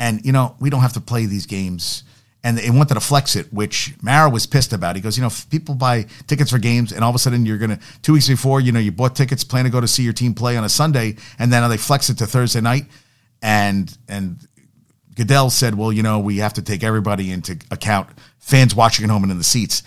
[0.00, 2.02] And you know, we don't have to play these games.
[2.42, 4.96] And they wanted to flex it, which Mara was pissed about.
[4.96, 7.58] He goes, you know, people buy tickets for games, and all of a sudden you're
[7.58, 10.14] gonna two weeks before, you know, you bought tickets, plan to go to see your
[10.14, 12.86] team play on a Sunday, and then they flex it to Thursday night.
[13.42, 14.38] And and
[15.16, 19.10] Goodell said, well, you know, we have to take everybody into account, fans watching at
[19.10, 19.82] home and in the seats.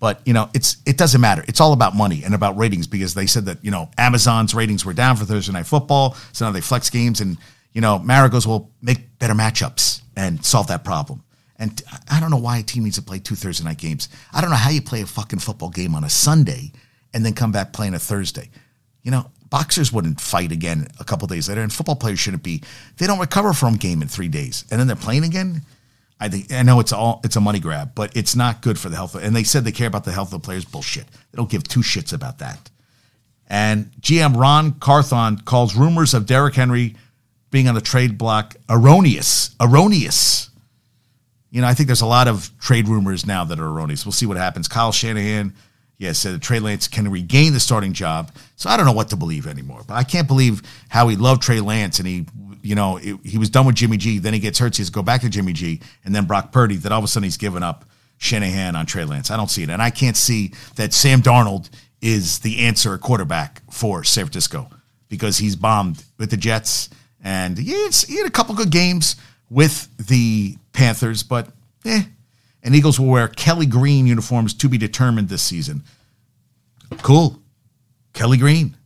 [0.00, 1.44] But you know, it's it doesn't matter.
[1.48, 4.84] It's all about money and about ratings because they said that you know Amazon's ratings
[4.84, 7.36] were down for Thursday night football, so now they flex games, and
[7.72, 11.22] you know Mara goes, well, make better matchups and solve that problem.
[11.58, 14.08] And I don't know why a team needs to play two Thursday night games.
[14.32, 16.72] I don't know how you play a fucking football game on a Sunday
[17.12, 18.50] and then come back playing a Thursday.
[19.02, 22.62] You know, boxers wouldn't fight again a couple days later, and football players shouldn't be.
[22.98, 25.62] They don't recover from a game in three days, and then they're playing again.
[26.20, 28.88] I think I know it's all it's a money grab, but it's not good for
[28.88, 29.14] the health.
[29.14, 30.64] Of, and they said they care about the health of the players.
[30.64, 31.06] Bullshit.
[31.06, 32.70] They don't give two shits about that.
[33.48, 36.96] And GM Ron Carthon calls rumors of Derrick Henry
[37.50, 39.54] being on the trade block erroneous.
[39.60, 40.50] Erroneous.
[41.50, 44.04] You know, I think there's a lot of trade rumors now that are erroneous.
[44.04, 44.68] We'll see what happens.
[44.68, 45.54] Kyle Shanahan,
[45.96, 48.32] yes, said Trey Lance can regain the starting job.
[48.56, 49.82] So I don't know what to believe anymore.
[49.86, 52.26] But I can't believe how he loved Trey Lance and he
[52.62, 54.18] you know, it, he was done with Jimmy G.
[54.18, 54.74] Then he gets hurt.
[54.74, 55.80] So he has to go back to Jimmy G.
[56.04, 56.76] And then Brock Purdy.
[56.76, 57.84] That all of a sudden he's given up
[58.18, 59.30] Shanahan on Trey Lance.
[59.30, 59.70] I don't see it.
[59.70, 64.68] And I can't see that Sam Darnold is the answer quarterback for San Francisco
[65.08, 66.90] because he's bombed with the Jets.
[67.22, 69.16] And he had a couple good games
[69.50, 71.48] with the Panthers, but
[71.84, 72.02] eh.
[72.62, 75.84] And Eagles will wear Kelly Green uniforms to be determined this season.
[77.02, 77.40] Cool.
[78.12, 78.76] Kelly Green.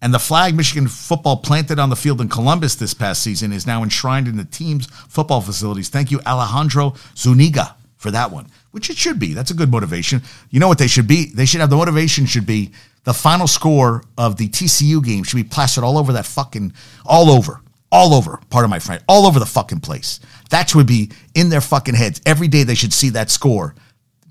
[0.00, 3.66] And the flag Michigan football planted on the field in Columbus this past season is
[3.66, 5.90] now enshrined in the team's football facilities.
[5.90, 9.32] Thank you, Alejandro Zuniga, for that one, which it should be.
[9.32, 10.22] That's a good motivation.
[10.50, 11.26] You know what they should be?
[11.26, 12.72] They should have the motivation should be
[13.04, 16.72] the final score of the TCU game should be plastered all over that fucking,
[17.04, 17.60] all over,
[17.92, 20.18] all over, part of my friend, all over the fucking place.
[20.50, 22.20] That should be in their fucking heads.
[22.26, 23.74] Every day they should see that score,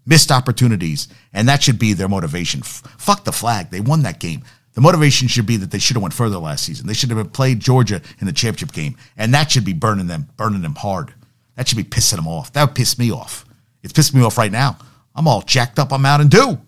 [0.06, 2.62] missed opportunities, and that should be their motivation.
[2.62, 3.70] F- fuck the flag.
[3.70, 4.44] They won that game.
[4.74, 6.88] The motivation should be that they should have went further last season.
[6.88, 10.30] They should have played Georgia in the championship game, and that should be burning them,
[10.38, 11.14] burning them hard.
[11.56, 12.52] That should be pissing them off.
[12.54, 13.46] That would piss me off.
[13.84, 14.78] It's pissing me off right now.
[15.14, 15.92] I'm all jacked up.
[15.92, 16.60] I'm Mountain Dew.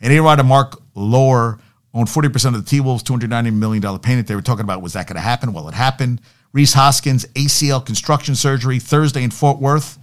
[0.00, 1.58] And A-Rod and Marc Lore
[1.94, 4.26] owned 40% of the T-Wolves, $290 million payment.
[4.26, 5.52] They were talking about, was that going to happen?
[5.52, 6.20] Well, it happened.
[6.52, 9.98] Rhys Hoskins, ACL construction surgery Thursday in Fort Worth.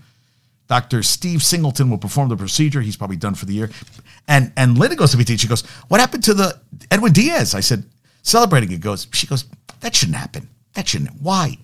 [0.67, 1.03] Dr.
[1.03, 2.79] Steve Singleton will perform the procedure.
[2.79, 3.69] He's probably done for the year.
[4.27, 7.53] And and Linda goes to me, she goes, What happened to the Edwin Diaz?
[7.53, 7.83] I said,
[8.21, 9.45] celebrating it goes, she goes,
[9.81, 10.47] That shouldn't happen.
[10.73, 11.21] That shouldn't.
[11.21, 11.57] Why?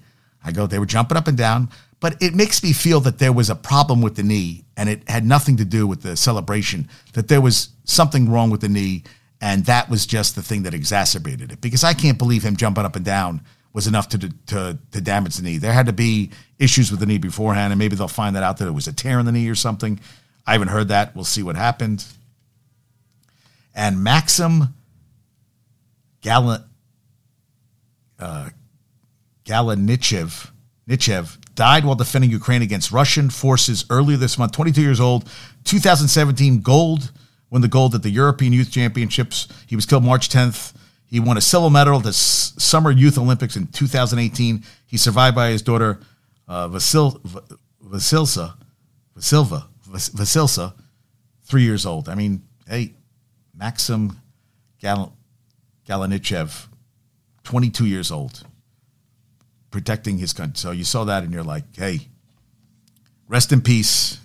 [0.44, 3.34] I go, they were jumping up and down, but it makes me feel that there
[3.34, 6.88] was a problem with the knee and it had nothing to do with the celebration,
[7.14, 9.04] that there was something wrong with the knee,
[9.40, 11.62] and that was just the thing that exacerbated it.
[11.62, 13.42] Because I can't believe him jumping up and down
[13.74, 15.58] was enough to, to, to damage the knee.
[15.58, 18.58] There had to be issues with the knee beforehand, and maybe they'll find that out
[18.58, 20.00] that it was a tear in the knee or something.
[20.46, 21.16] I haven't heard that.
[21.16, 22.04] We'll see what happened.
[23.76, 24.74] And Maxim
[26.22, 26.66] Gala,
[28.20, 28.50] uh,
[29.46, 30.50] Galinichev
[30.88, 34.54] Nichev died while defending Ukraine against Russian forces earlier this month.
[34.54, 35.30] 22 years old,
[35.66, 37.12] 2017 gold,
[37.50, 39.48] won the gold at the European Youth Championships.
[39.68, 40.74] He was killed March 10th
[41.08, 44.64] he won a silver medal at the Summer Youth Olympics in 2018.
[44.86, 46.00] He's survived by his daughter,
[46.48, 47.22] uh, Vasil,
[47.84, 48.56] Vasilsa,
[49.18, 50.74] Vasilva, Vasilsa,
[51.44, 52.10] three years old.
[52.10, 52.94] I mean, hey,
[53.56, 54.20] Maxim
[54.80, 55.16] Gal-
[55.88, 56.68] Galinichev,
[57.46, 58.44] 22 years old,
[59.72, 60.58] protecting his country.
[60.58, 62.10] So you saw that and you're like, hey,
[63.30, 64.20] rest in peace,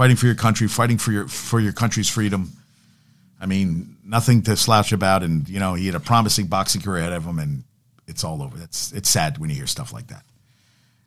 [0.00, 2.50] fighting for your country, fighting for your for your country's freedom.
[3.38, 5.22] I mean, nothing to slouch about.
[5.22, 7.64] And, you know, he had a promising boxing career ahead of him, and
[8.06, 8.56] it's all over.
[8.62, 10.24] It's, it's sad when you hear stuff like that.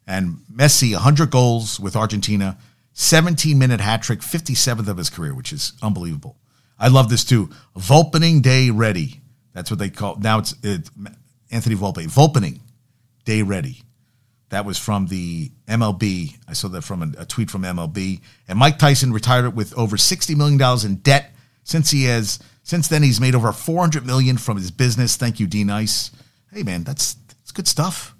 [0.06, 2.56] And Messi, 100 goals with Argentina,
[2.94, 6.38] 17 minute hat trick, 57th of his career, which is unbelievable.
[6.78, 7.50] I love this too.
[7.76, 9.22] Volpening Day Ready.
[9.54, 10.38] That's what they call now.
[10.38, 10.88] It's it,
[11.50, 12.06] Anthony Volpe.
[12.06, 12.60] Volpening
[13.26, 13.82] Day Ready.
[14.54, 16.38] That was from the MLB.
[16.48, 18.22] I saw that from a, a tweet from MLB.
[18.48, 23.02] And Mike Tyson retired with over $60 million in debt since he has since then
[23.02, 25.16] he's made over 400 million from his business.
[25.16, 26.12] Thank you, D Nice.
[26.52, 28.14] Hey man, that's that's good stuff.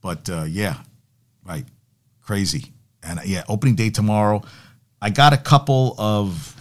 [0.00, 0.76] But uh, yeah,
[1.44, 1.64] right,
[2.22, 2.72] crazy.
[3.02, 4.42] And uh, yeah, opening day tomorrow.
[5.02, 6.52] I got a couple of.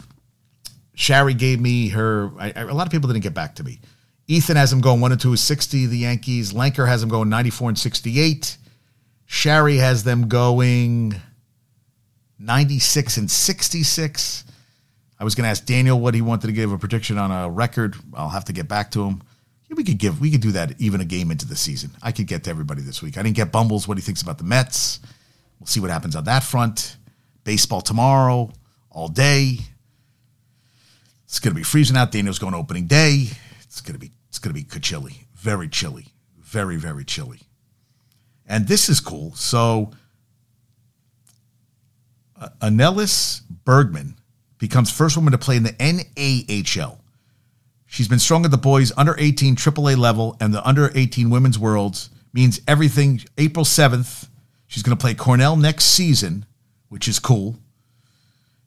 [0.96, 2.32] Shari gave me her.
[2.40, 3.82] I, I, a lot of people didn't get back to me.
[4.28, 5.86] Ethan has him going one and two, 60.
[5.86, 6.54] The Yankees.
[6.54, 8.58] Lanker has him going 94 and 68.
[9.26, 11.16] Shari has them going
[12.40, 14.44] 96 and 66.
[15.20, 17.50] I was going to ask Daniel what he wanted to give a prediction on a
[17.50, 17.96] record.
[18.14, 19.24] I'll have to get back to him.
[19.70, 21.92] Yeah, we could give we could do that even a game into the season.
[22.02, 23.18] I could get to everybody this week.
[23.18, 25.00] I didn't get Bumbles what he thinks about the Mets.
[25.60, 26.98] We'll see what happens on that front.
[27.44, 28.52] Baseball tomorrow,
[28.92, 29.60] all day.
[31.24, 32.12] It's going to be freezing out.
[32.12, 33.28] Daniel's going opening day.
[33.64, 36.08] It's going to be it's going to be chilly, very chilly,
[36.38, 37.40] very very chilly.
[38.48, 39.34] And this is cool.
[39.34, 39.92] So,
[42.40, 44.16] uh, Annelies Bergmann
[44.58, 47.00] becomes first woman to play in the NAHL.
[47.86, 51.58] She's been strong at the boys under 18 AAA level and the under 18 women's
[51.58, 52.10] worlds.
[52.34, 53.22] Means everything.
[53.38, 54.28] April 7th,
[54.68, 56.46] she's going to play Cornell next season,
[56.90, 57.56] which is cool.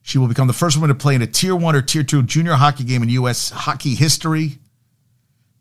[0.00, 2.22] She will become the first woman to play in a tier one or tier two
[2.22, 3.50] junior hockey game in U.S.
[3.50, 4.58] hockey history.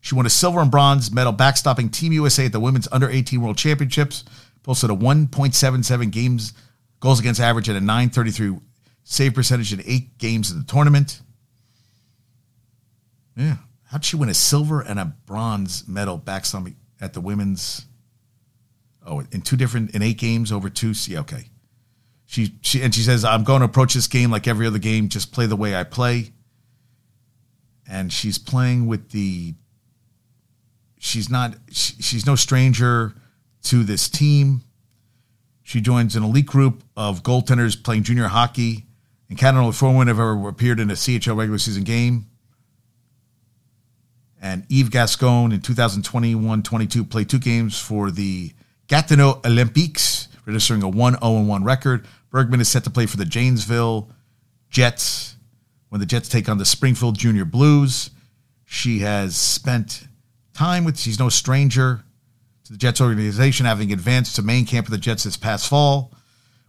[0.08, 3.41] She won a silver and bronze medal backstopping Team USA at the Women's Under 18
[3.41, 4.24] World Championships.
[4.63, 6.54] Posted a 1.77 games
[7.02, 8.58] goals against average and a 933
[9.04, 11.20] save percentage in eight games in the tournament.
[13.36, 13.58] Yeah.
[13.88, 17.86] How'd she win a silver and a bronze medal backstopping at the women's?
[19.06, 20.93] Oh, in two different in eight games over two.
[20.93, 21.50] See, okay.
[22.26, 25.10] She she and she says, I'm going to approach this game like every other game,
[25.10, 26.32] just play the way I play.
[27.86, 29.54] And she's playing with the
[30.97, 33.13] she's not she, she's no stranger
[33.63, 34.63] to this team.
[35.63, 38.88] She joins an elite group of goaltenders playing junior hockey
[39.29, 42.27] and Canada only four women have ever appeared in a CHL regular season game.
[44.41, 48.53] And Eve Gascon in 2021-22 played two games for the
[48.88, 52.07] Gatineau Olympiques, registering a 1-0-1 record.
[52.31, 54.10] Bergmann is set to play for the Janesville
[54.69, 55.36] Jets
[55.89, 58.12] when the Jets take on the Springfield Junior Blues.
[58.63, 60.07] She has spent
[60.58, 61.00] time with.
[61.00, 62.04] She's no stranger
[62.65, 66.12] to the Jets organization, having advanced to main camp of the Jets this past fall.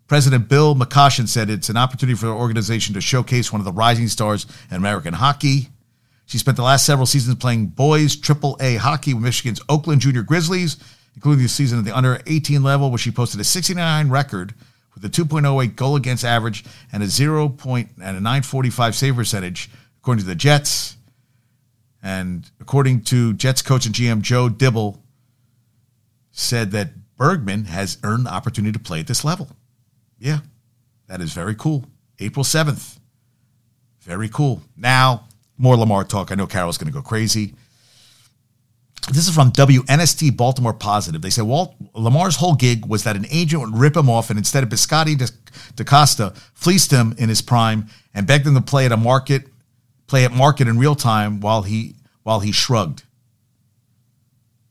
[0.06, 3.72] President Bill McCoshen said it's an opportunity for the organization to showcase one of the
[3.72, 5.68] rising stars in American hockey.
[6.26, 10.22] She spent the last several seasons playing boys Triple A hockey with Michigan's Oakland Junior
[10.22, 10.76] Grizzlies,
[11.14, 14.54] including the season at the under 18 level, where she posted a 69 record
[14.94, 17.48] with a 2.08 goal against average and a 0.
[17.48, 19.70] Point, and a 945 save percentage,
[20.00, 20.97] according to the Jets.
[22.08, 25.02] And according to Jets coach and GM Joe Dibble,
[26.32, 29.50] said that Bergmann has earned the opportunity to play at this level.
[30.18, 30.38] Yeah,
[31.06, 31.84] that is very cool.
[32.18, 32.98] April 7th.
[34.00, 34.62] Very cool.
[34.74, 36.32] Now, more Lamar talk.
[36.32, 37.52] I know Carol's going to go crazy.
[39.12, 41.20] This is from WNST Baltimore Positive.
[41.20, 44.38] They said Walt Lamar's whole gig was that an agent would rip him off, and
[44.38, 45.30] instead of Bisciotti
[45.74, 49.48] DeCosta fleeced him in his prime and begged him to play at a market,
[50.06, 51.96] play at market in real time while he
[52.28, 53.04] while he shrugged.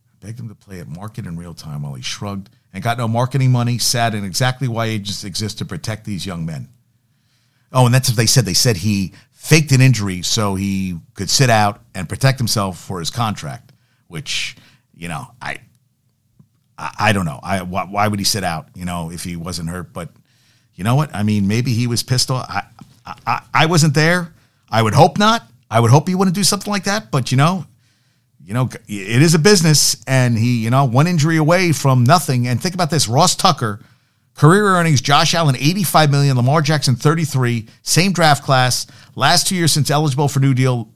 [0.10, 3.00] I begged him to play at market in real time while he shrugged and got
[3.00, 3.80] no marketing money.
[3.80, 6.70] Sad and exactly why agents exist to protect these young men.
[7.74, 8.46] Oh, and that's what they said.
[8.46, 13.00] They said he faked an injury so he could sit out and protect himself for
[13.00, 13.74] his contract
[14.08, 14.56] which
[14.94, 15.58] you know I
[16.80, 17.40] I, don't know.
[17.42, 18.68] I why, why, would he sit out?
[18.76, 19.94] You know, if he wasn't hurt.
[19.94, 20.10] But
[20.76, 21.10] you know what?
[21.12, 22.48] I mean, maybe he was pissed off.
[22.48, 22.66] I,
[23.26, 24.32] I I wasn't there.
[24.70, 25.42] I would hope not.
[25.70, 27.12] I would hope he wouldn't do something like that.
[27.12, 27.66] But you know,
[28.44, 32.48] you know, it is a business, and he, you know, one injury away from nothing.
[32.48, 33.82] And think about this: Ross Tucker,
[34.36, 39.72] career earnings, Josh Allen, eighty-five million, Lamar Jackson, thirty-three, same draft class, last two years
[39.72, 40.90] since eligible for New Deal.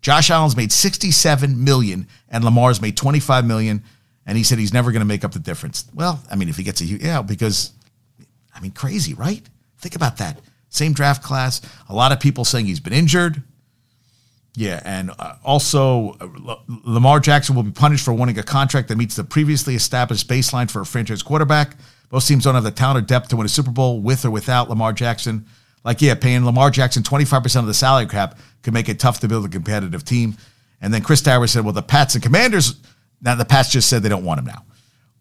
[0.00, 3.82] Josh Allen's made 67 million and Lamar's made 25 million
[4.26, 5.86] and he said he's never going to make up the difference.
[5.92, 7.72] Well, I mean if he gets a yeah, because
[8.54, 9.42] I mean crazy, right?
[9.78, 10.40] Think about that.
[10.68, 13.42] Same draft class, a lot of people saying he's been injured.
[14.58, 18.98] Yeah, and uh, also uh, Lamar Jackson will be punished for wanting a contract that
[18.98, 21.76] meets the previously established baseline for a franchise quarterback.
[22.10, 24.32] Most teams don't have the talent or depth to win a Super Bowl with or
[24.32, 25.46] without Lamar Jackson.
[25.84, 29.28] Like, yeah, paying Lamar Jackson 25% of the salary cap could make it tough to
[29.28, 30.36] build a competitive team.
[30.80, 32.80] And then Chris Towers said, well, the Pats and Commanders,
[33.22, 34.64] now the Pats just said they don't want him now,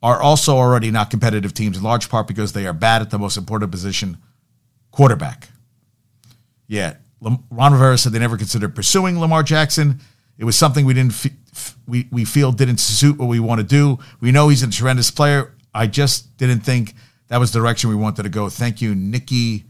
[0.01, 3.19] are also already not competitive teams in large part because they are bad at the
[3.19, 4.17] most important position,
[4.89, 5.49] quarterback.
[6.67, 9.99] Yeah, Ron Rivera said they never considered pursuing Lamar Jackson.
[10.37, 11.13] It was something we didn't
[11.87, 13.99] we we feel didn't suit what we want to do.
[14.19, 15.55] We know he's a tremendous player.
[15.73, 16.93] I just didn't think
[17.27, 18.49] that was the direction we wanted to go.
[18.49, 19.65] Thank you, Nicki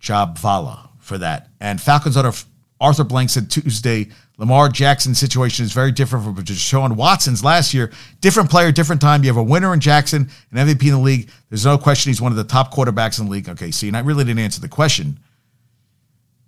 [0.00, 1.48] Jhabvala for that.
[1.60, 2.32] And Falcons owner
[2.80, 7.92] Arthur Blank said Tuesday Lamar Jackson's situation is very different from Deshaun Watson's last year.
[8.20, 9.22] Different player, different time.
[9.22, 11.30] You have a winner in Jackson, an MVP in the league.
[11.48, 13.48] There's no question he's one of the top quarterbacks in the league.
[13.48, 15.20] Okay, see, I really didn't answer the question.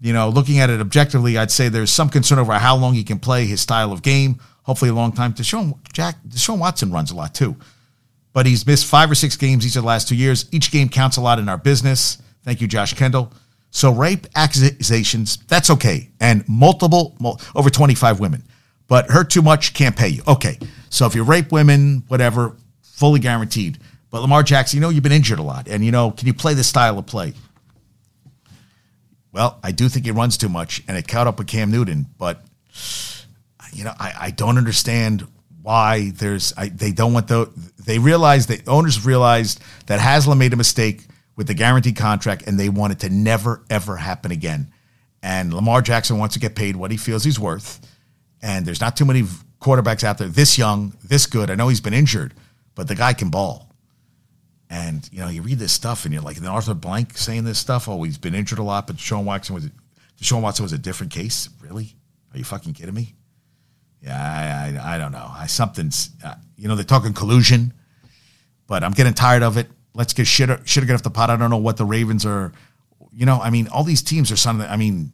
[0.00, 3.02] You know, looking at it objectively, I'd say there's some concern over how long he
[3.02, 4.40] can play, his style of game.
[4.64, 5.32] Hopefully, a long time.
[5.32, 7.56] Deshaun Jack Deshaun Watson runs a lot too,
[8.32, 10.46] but he's missed five or six games each of the last two years.
[10.52, 12.20] Each game counts a lot in our business.
[12.42, 13.32] Thank you, Josh Kendall.
[13.70, 16.10] So rape accusations, that's okay.
[16.20, 17.14] And multiple,
[17.54, 18.42] over 25 women.
[18.88, 20.22] But hurt too much, can't pay you.
[20.26, 20.58] Okay.
[20.88, 23.78] So if you rape women, whatever, fully guaranteed.
[24.10, 25.68] But Lamar Jackson, you know, you've been injured a lot.
[25.68, 27.34] And, you know, can you play this style of play?
[29.36, 32.06] Well, I do think he runs too much, and it caught up with Cam Newton.
[32.18, 32.44] But,
[33.72, 35.28] you know, I, I don't understand
[35.62, 37.52] why there's, I, they don't want the,
[37.84, 41.02] they realize, the owners realized that Haslam made a mistake–
[41.36, 44.72] with the guaranteed contract, and they want it to never, ever happen again.
[45.22, 47.80] And Lamar Jackson wants to get paid what he feels he's worth.
[48.42, 49.22] And there's not too many
[49.60, 51.50] quarterbacks out there this young, this good.
[51.50, 52.34] I know he's been injured,
[52.74, 53.65] but the guy can ball.
[54.68, 57.58] And you know, you read this stuff, and you're like, and Arthur Blank saying this
[57.58, 57.88] stuff.
[57.88, 59.68] Oh, he's been injured a lot, but Deshaun Watson was
[60.20, 61.48] Deshaun Watson was a different case.
[61.60, 61.94] Really?
[62.32, 63.14] Are you fucking kidding me?
[64.02, 65.30] Yeah, I, I, I don't know.
[65.32, 67.72] I something's, uh, you know, they're talking collusion,
[68.66, 69.68] but I'm getting tired of it.
[69.94, 71.30] Let's get shit should get off the pot.
[71.30, 72.52] I don't know what the Ravens are.
[73.12, 74.62] You know, I mean, all these teams are signing.
[74.62, 75.12] I mean,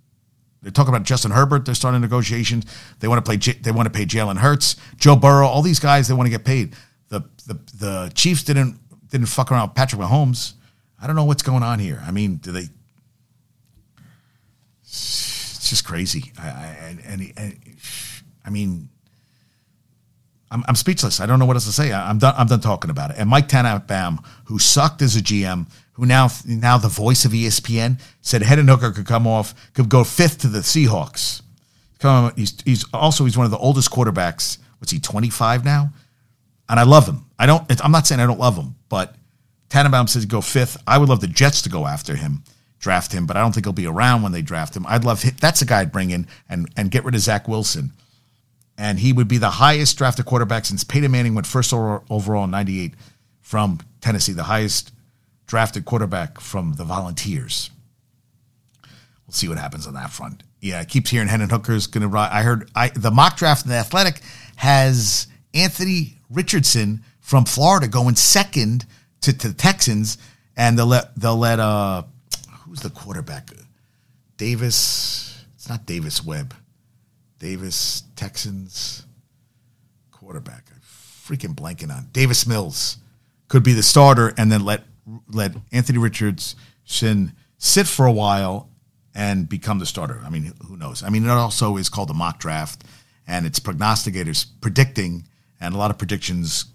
[0.60, 1.64] they're talking about Justin Herbert.
[1.64, 2.64] They're starting negotiations.
[3.00, 3.36] They want to play.
[3.36, 5.46] They want to pay Jalen Hurts, Joe Burrow.
[5.46, 6.74] All these guys they want to get paid.
[7.08, 8.78] The the the Chiefs didn't
[9.12, 10.55] didn't fuck around with Patrick Mahomes.
[11.01, 12.03] I don't know what's going on here.
[12.05, 12.68] I mean, do they?
[14.82, 16.32] It's just crazy.
[16.39, 17.76] I, I and, and
[18.45, 18.89] I mean,
[20.51, 21.20] I'm, I'm speechless.
[21.20, 21.93] I don't know what else to say.
[21.93, 22.34] I, am done.
[22.36, 23.16] I'm done talking about it.
[23.18, 28.01] And Mike Tannenbaum, who sucked as a GM, who now now the voice of ESPN,
[28.22, 31.43] said Hendon Hooker could come off, could go fifth to the Seahawks.
[31.99, 34.59] Come, he's he's also he's one of the oldest quarterbacks.
[34.78, 35.93] What's he 25 now?
[36.73, 37.27] And I love him.
[37.39, 37.64] I don't.
[37.85, 39.14] I'm not saying I don't love him, but
[39.68, 40.77] Tannenbaum says go fifth.
[40.89, 42.43] I would love the Jets to go after him,
[42.81, 44.85] draft him, but I don't think he'll be around when they draft him.
[44.89, 45.37] I'd love him.
[45.41, 47.93] That's a guy I'd bring in and and get rid of Zach Wilson
[48.79, 52.51] and he would be the highest drafted quarterback since Peyton Manning went first overall in
[52.51, 52.95] '98
[53.41, 54.93] from Tennessee, the highest
[55.47, 57.70] drafted quarterback from the Volunteers.
[59.27, 60.43] We'll see what happens on that front.
[60.61, 62.31] Yeah, I keeps hearing Hendon Hooker's going to ride.
[62.31, 64.20] I heard I, the mock draft in the Athletic
[64.57, 68.87] has Anthony Richardson from Florida going second
[69.22, 70.18] to, to the Texans,
[70.57, 72.03] and they'll let they'll let uh
[72.61, 73.51] who's the quarterback?
[74.37, 75.45] Davis.
[75.55, 76.55] It's not Davis Webb.
[77.39, 79.05] Davis Texans
[80.11, 80.64] quarterback.
[80.72, 82.99] I'm freaking blanking on Davis Mills
[83.53, 84.83] could be the starter, and then let
[85.28, 88.70] let Anthony Richardson sit for a while
[89.14, 90.22] and become the starter.
[90.24, 91.03] I mean, who knows?
[91.03, 92.83] I mean, it also is called a mock draft,
[93.26, 95.28] and it's prognosticators predicting,
[95.62, 96.66] and a lot of predictions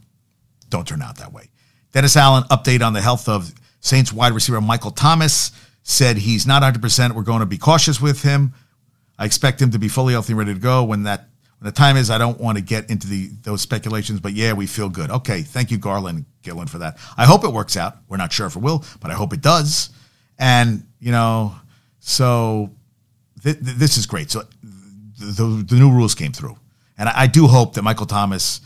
[0.69, 1.49] don't turn out that way.
[1.91, 5.51] Dennis Allen update on the health of Saints wide receiver Michael Thomas
[5.83, 7.11] said he's not 100%.
[7.11, 8.53] We're going to be cautious with him.
[9.17, 11.29] I expect him to be fully healthy and ready to go when that
[11.59, 12.09] when the time is.
[12.11, 15.09] I don't want to get into the those speculations, but yeah, we feel good.
[15.09, 16.97] Okay, thank you, Garland Gillen, for that.
[17.17, 17.97] I hope it works out.
[18.07, 19.89] We're not sure if it will, but I hope it does.
[20.37, 21.55] And you know,
[21.99, 22.71] so
[23.41, 24.29] th- th- this is great.
[24.29, 26.57] So the, the, the, new rules came through,
[26.97, 28.61] and I, I, do hope that Michael Thomas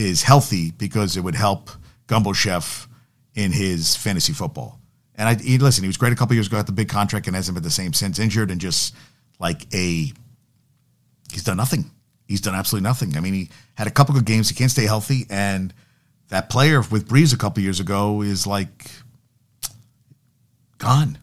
[0.00, 1.70] is healthy because it would help
[2.06, 2.88] Gumbo Chef
[3.34, 4.80] in his fantasy football.
[5.14, 7.26] And I he, listen, he was great a couple years ago, got the big contract,
[7.26, 8.18] and hasn't been the same since.
[8.18, 8.94] Injured and just
[9.38, 10.12] like a,
[11.30, 11.90] he's done nothing.
[12.26, 13.16] He's done absolutely nothing.
[13.16, 14.48] I mean, he had a couple good games.
[14.48, 15.74] He can't stay healthy, and
[16.28, 18.90] that player with Brees a couple years ago is like
[20.78, 21.18] gone.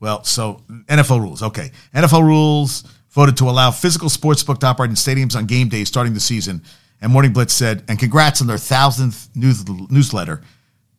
[0.00, 1.42] Well, so NFL rules.
[1.42, 1.72] Okay.
[1.94, 6.14] NFL rules voted to allow physical sportsbook to operate in stadiums on game days starting
[6.14, 6.62] the season.
[7.00, 10.40] And Morning Blitz said, and congrats on their thousandth news, newsletter.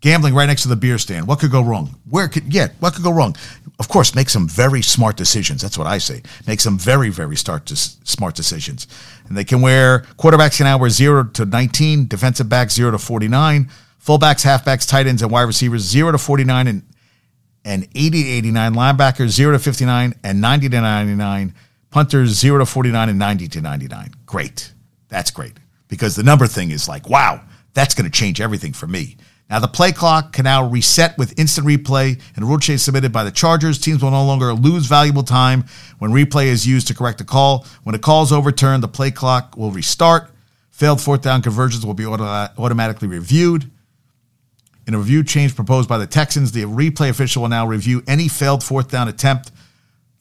[0.01, 1.25] Gambling right next to the beer stand.
[1.25, 1.95] What could go wrong?
[2.07, 3.35] Where could, yeah, what could go wrong?
[3.79, 5.63] Of course, make some very smart decisions.
[5.63, 6.21] That's what I say.
[6.45, 8.85] Make some very, very start to smart decisions.
[9.27, 12.99] And they can wear, quarterbacks can now wear 0 to 19, defensive backs 0 to
[12.99, 13.67] 49,
[13.99, 16.83] fullbacks, halfbacks, tight ends, and wide receivers 0 to 49, and
[17.67, 21.55] and 80 to 89, linebackers 0 to 59 and 90 to 99,
[21.89, 24.13] punters 0 to 49 and 90 to 99.
[24.27, 24.71] Great.
[25.09, 25.53] That's great
[25.87, 27.41] because the number thing is like, wow,
[27.73, 29.17] that's going to change everything for me.
[29.49, 33.23] Now, the play clock can now reset with instant replay and rule change submitted by
[33.23, 33.77] the Chargers.
[33.77, 35.65] Teams will no longer lose valuable time
[35.99, 37.65] when replay is used to correct a call.
[37.83, 40.31] When a call is overturned, the play clock will restart.
[40.71, 43.69] Failed fourth down conversions will be auto- automatically reviewed.
[44.87, 48.27] In a review change proposed by the Texans, the replay official will now review any
[48.27, 49.51] failed fourth down attempt.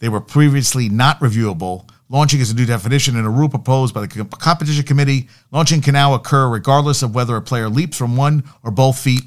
[0.00, 1.88] They were previously not reviewable.
[2.11, 5.28] Launching is a new definition in a rule proposed by the competition committee.
[5.50, 9.24] Launching can now occur regardless of whether a player leaps from one or both feet,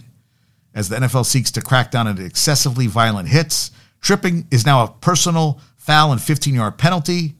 [0.75, 3.71] as the NFL seeks to crack down on excessively violent hits.
[3.99, 7.35] Tripping is now a personal foul and 15 yard penalty,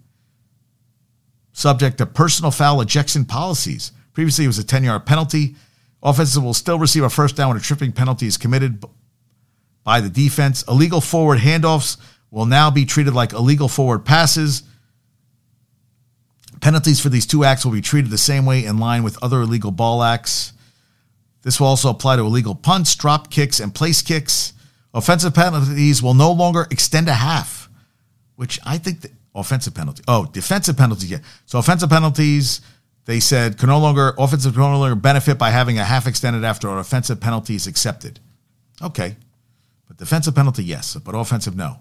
[1.51, 3.91] subject to personal foul ejection policies.
[4.13, 5.55] Previously, it was a 10 yard penalty.
[6.01, 8.83] Offenses will still receive a first down when a tripping penalty is committed
[9.83, 10.63] by the defense.
[10.67, 11.97] Illegal forward handoffs
[12.31, 14.63] will now be treated like illegal forward passes.
[16.61, 19.41] Penalties for these two acts will be treated the same way in line with other
[19.41, 20.53] illegal ball acts.
[21.43, 24.53] This will also apply to illegal punts, drop kicks, and place kicks.
[24.93, 27.69] Offensive penalties will no longer extend a half,
[28.35, 30.03] which I think the offensive penalty.
[30.07, 31.11] Oh, defensive penalties.
[31.11, 31.19] Yeah.
[31.45, 32.61] So offensive penalties
[33.05, 36.43] they said can no longer offensive can no longer benefit by having a half extended
[36.43, 38.19] after an offensive penalty is accepted.
[38.81, 39.15] Okay,
[39.87, 41.79] but defensive penalty yes, but offensive no.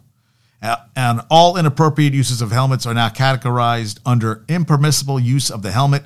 [0.63, 6.05] And all inappropriate uses of helmets are now categorized under impermissible use of the helmet,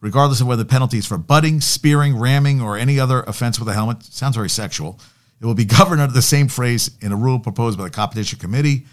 [0.00, 3.68] regardless of whether the penalty is for butting, spearing, ramming, or any other offense with
[3.68, 4.02] a helmet.
[4.02, 5.00] Sounds very sexual.
[5.40, 8.38] It will be governed under the same phrase in a rule proposed by the competition
[8.38, 8.84] committee.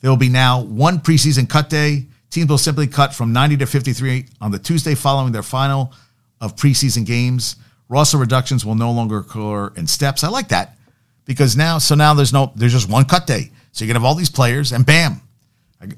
[0.00, 3.66] There will be now one preseason cut day Teams will simply cut from 90 to
[3.66, 5.92] 53 on the Tuesday following their final
[6.40, 7.56] of preseason games.
[7.88, 10.22] Roster reductions will no longer occur in steps.
[10.22, 10.76] I like that
[11.24, 13.50] because now, so now there's no, there's just one cut day.
[13.78, 15.20] So you're gonna have all these players, and bam,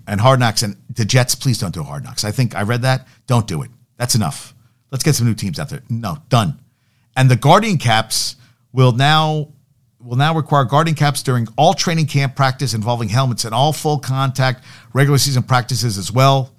[0.06, 1.34] and Hard Knocks and the Jets.
[1.34, 2.24] Please don't do Hard Knocks.
[2.24, 3.08] I think I read that.
[3.26, 3.70] Don't do it.
[3.96, 4.54] That's enough.
[4.90, 5.80] Let's get some new teams out there.
[5.88, 6.60] No, done.
[7.16, 8.36] And the Guardian Caps
[8.70, 9.54] will now
[9.98, 13.98] will now require guarding caps during all training camp practice involving helmets and all full
[13.98, 14.62] contact
[14.92, 16.54] regular season practices as well.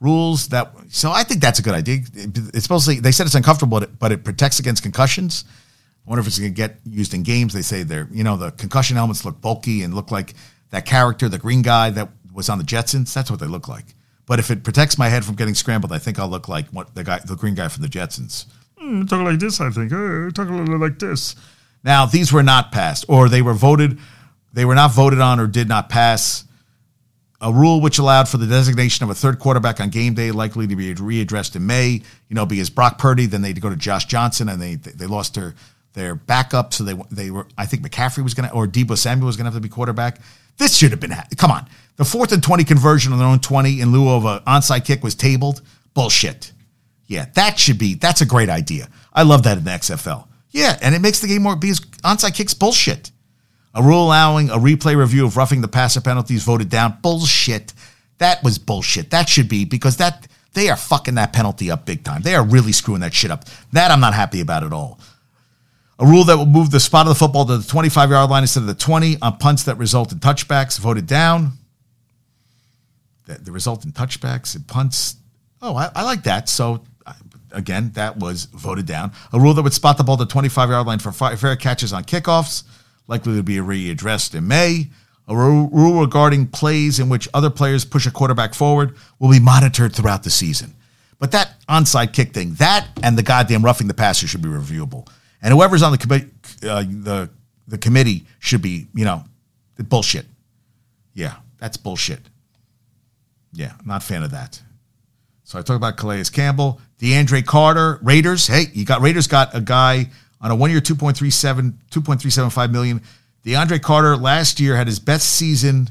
[0.00, 2.00] Rules that so I think that's a good idea.
[2.14, 5.44] It's supposedly they said it's uncomfortable, but it protects against concussions.
[6.04, 7.54] I wonder if it's going to get used in games.
[7.54, 10.34] They say they're you know the concussion helmets look bulky and look like
[10.70, 13.12] that character, the green guy that was on the Jetsons.
[13.12, 13.84] That's what they look like.
[14.26, 16.94] But if it protects my head from getting scrambled, I think I'll look like what
[16.94, 18.46] the guy, the green guy from the Jetsons.
[18.80, 19.92] Mm, talk like this, I think.
[19.92, 21.36] Uh, talk a little like this.
[21.82, 23.98] Now, these were not passed, or they were voted,
[24.52, 26.44] they were not voted on or did not pass
[27.40, 30.66] a rule which allowed for the designation of a third quarterback on game day, likely
[30.66, 32.00] to be readdressed in May.
[32.28, 35.34] You know, because Brock Purdy, then they'd go to Josh Johnson, and they they lost
[35.34, 35.54] their
[35.92, 37.46] their backup, so they they were.
[37.58, 39.68] I think McCaffrey was going to, or Deebo Samuel was going to have to be
[39.68, 40.20] quarterback.
[40.58, 41.14] This should have been.
[41.36, 44.40] Come on, the fourth and twenty conversion on their own twenty in lieu of an
[44.40, 45.62] onside kick was tabled.
[45.94, 46.52] Bullshit.
[47.06, 47.94] Yeah, that should be.
[47.94, 48.88] That's a great idea.
[49.12, 50.26] I love that in the XFL.
[50.50, 53.10] Yeah, and it makes the game more because onside kicks bullshit.
[53.74, 56.98] A rule allowing a replay review of roughing the passer penalties voted down.
[57.02, 57.72] Bullshit.
[58.18, 59.10] That was bullshit.
[59.10, 62.22] That should be because that they are fucking that penalty up big time.
[62.22, 63.44] They are really screwing that shit up.
[63.72, 65.00] That I'm not happy about at all.
[65.98, 68.42] A rule that will move the spot of the football to the 25 yard line
[68.42, 71.52] instead of the 20 on punts that result in touchbacks voted down.
[73.26, 75.16] The, the result in touchbacks and punts.
[75.62, 76.48] Oh, I, I like that.
[76.48, 76.84] So
[77.52, 79.12] again, that was voted down.
[79.32, 81.92] A rule that would spot the ball to the 25 yard line for fair catches
[81.92, 82.64] on kickoffs
[83.06, 84.90] likely to be readdressed in May.
[85.26, 89.94] A rule regarding plays in which other players push a quarterback forward will be monitored
[89.94, 90.74] throughout the season.
[91.18, 95.08] But that onside kick thing, that and the goddamn roughing the passer should be reviewable.
[95.44, 96.30] And whoever's on the committee,
[96.62, 97.30] uh, the
[97.68, 99.24] the committee should be, you know,
[99.76, 100.24] bullshit.
[101.12, 102.20] Yeah, that's bullshit.
[103.52, 104.60] Yeah, not fan of that.
[105.44, 108.46] So I talk about Calais Campbell, DeAndre Carter, Raiders.
[108.46, 113.02] Hey, you got Raiders got a guy on a one year 2.37, 2.375 million.
[113.44, 115.90] DeAndre Carter last year had his best season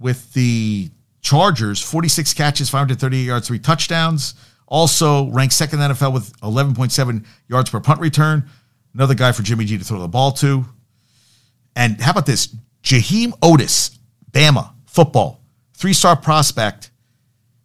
[0.00, 0.90] with the
[1.20, 4.34] Chargers 46 catches, 538 yards, three touchdowns.
[4.74, 8.50] Also ranked second in the NFL with 11.7 yards per punt return.
[8.92, 10.64] Another guy for Jimmy G to throw the ball to.
[11.76, 12.52] And how about this?
[12.82, 13.96] Jaheim Oatis,
[14.32, 15.40] Bama, football,
[15.74, 16.90] three star prospect.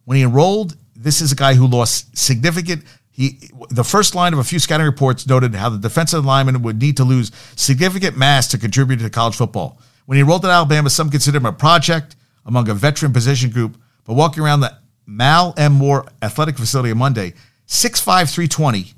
[0.04, 4.38] When he enrolled, this is a guy who lost significant he, the first line of
[4.38, 8.46] a few scouting reports noted how the defensive lineman would need to lose significant mass
[8.46, 9.80] to contribute to college football.
[10.06, 12.14] When he enrolled at Alabama, some considered him a project
[12.46, 14.78] among a veteran position group, but walking around the
[15.10, 15.72] Mal M.
[15.72, 17.34] Moore Athletic Facility on Monday,
[17.66, 18.94] 6'5", 320,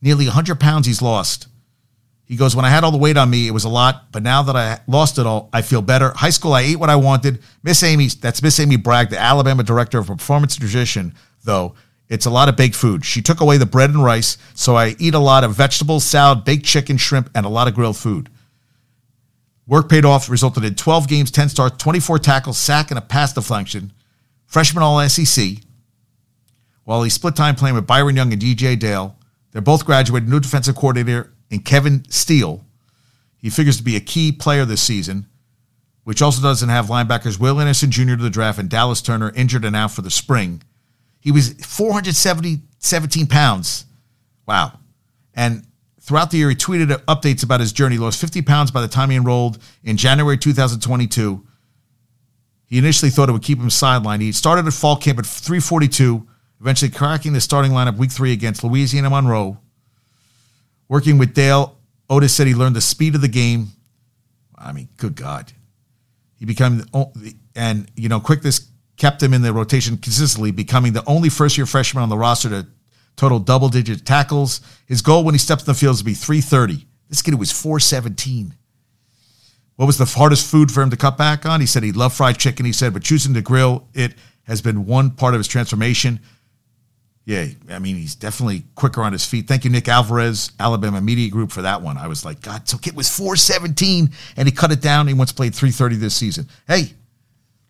[0.00, 1.48] nearly 100 pounds he's lost.
[2.26, 4.22] He goes, when I had all the weight on me, it was a lot, but
[4.22, 6.12] now that I lost it all, I feel better.
[6.14, 7.40] High school, I ate what I wanted.
[7.62, 11.14] Miss Amy, that's Miss Amy Bragg, the Alabama director of performance nutrition,
[11.44, 11.74] though,
[12.08, 13.04] it's a lot of baked food.
[13.04, 16.44] She took away the bread and rice, so I eat a lot of vegetables, salad,
[16.44, 18.28] baked chicken, shrimp, and a lot of grilled food.
[19.66, 23.32] Work paid off, resulted in 12 games, 10 starts, 24 tackles, sack, and a pass
[23.32, 23.92] deflection.
[24.46, 25.58] Freshman All SEC.
[26.84, 29.18] While he split time playing with Byron Young and DJ Dale,
[29.50, 32.64] they're both graduated new defensive coordinator in Kevin Steele.
[33.36, 35.26] He figures to be a key player this season,
[36.04, 38.16] which also doesn't have linebackers Will Anderson Jr.
[38.16, 40.62] to the draft and Dallas Turner injured and out for the spring.
[41.20, 43.86] He was 470, 17 pounds.
[44.46, 44.78] Wow.
[45.34, 45.66] And
[46.00, 47.96] throughout the year, he tweeted updates about his journey.
[47.96, 51.45] He lost 50 pounds by the time he enrolled in January 2022.
[52.66, 54.20] He initially thought it would keep him sidelined.
[54.20, 56.26] He started at fall camp at 342,
[56.60, 59.58] eventually cracking the starting lineup week three against Louisiana Monroe.
[60.88, 61.76] Working with Dale,
[62.10, 63.68] Oatis said he learned the speed of the game.
[64.56, 65.52] I mean, good God.
[66.38, 66.84] He became,
[67.54, 71.66] and, you know, quickness kept him in the rotation consistently, becoming the only first year
[71.66, 72.66] freshman on the roster to
[73.16, 74.60] total double digit tackles.
[74.86, 76.86] His goal when he stepped in the field is to be 330.
[77.08, 78.54] This kid was 417.
[79.76, 81.60] What was the hardest food for him to cut back on?
[81.60, 82.64] He said he loved fried chicken.
[82.66, 84.14] He said, but choosing to grill it
[84.44, 86.20] has been one part of his transformation.
[87.24, 89.48] Yeah, I mean, he's definitely quicker on his feet.
[89.48, 91.98] Thank you, Nick Alvarez, Alabama Media Group, for that one.
[91.98, 95.08] I was like, God, so it was 417 and he cut it down.
[95.08, 96.48] He once played 330 this season.
[96.68, 96.92] Hey,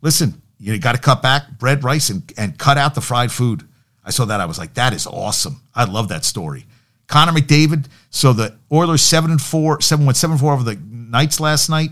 [0.03, 3.67] listen, you got to cut back bread, rice, and, and cut out the fried food.
[4.05, 4.41] I saw that.
[4.41, 5.63] I was like, that is awesome.
[5.75, 6.67] I love that story.
[7.07, 7.87] Connor McDavid.
[8.11, 10.79] So the Oilers seven and four, seven went seven four over the
[11.11, 11.91] Knights last night.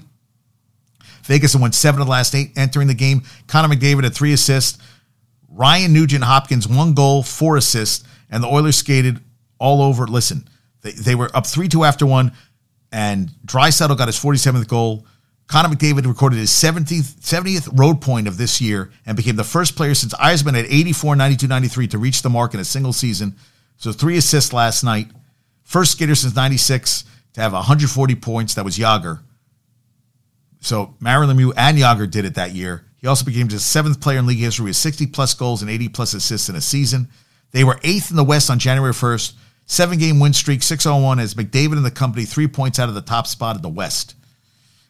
[1.25, 3.23] Vegas won seven of the last eight entering the game.
[3.47, 4.79] Connor McDavid had three assists.
[5.49, 9.21] Ryan Nugent Hopkins one goal, four assists, and the Oilers skated
[9.59, 10.07] all over.
[10.07, 10.49] Listen,
[10.83, 12.33] they, they were up three two after one,
[12.93, 15.07] and Draisaitl got his forty seventh goal.
[15.47, 19.77] Connor McDavid recorded his 70th, 70th road point of this year and became the first
[19.77, 23.37] player since Yzerman at 84, 92, 93 to reach the mark in a single season.
[23.77, 25.09] So three assists last night.
[25.63, 27.05] First skater since 96
[27.35, 28.55] to have 140 points.
[28.55, 29.23] That was Jagr.
[30.61, 32.87] So Mario Lemieux and Jagr did it that year.
[32.97, 35.91] He also became the seventh player in league history with 60 plus goals and 80
[35.91, 37.09] plus assists in a season.
[37.51, 39.35] They were eighth in the West on January 1st.
[39.67, 42.95] Seven game win streak, 6 1 as McDavid and the company three points out of
[42.95, 44.15] the top spot in the West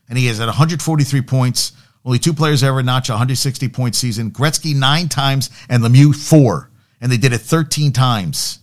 [0.09, 1.72] and he is at 143 points.
[2.05, 4.30] Only two players ever notch a 160 point season.
[4.30, 6.70] Gretzky nine times and Lemieux four,
[7.01, 8.59] and they did it 13 times.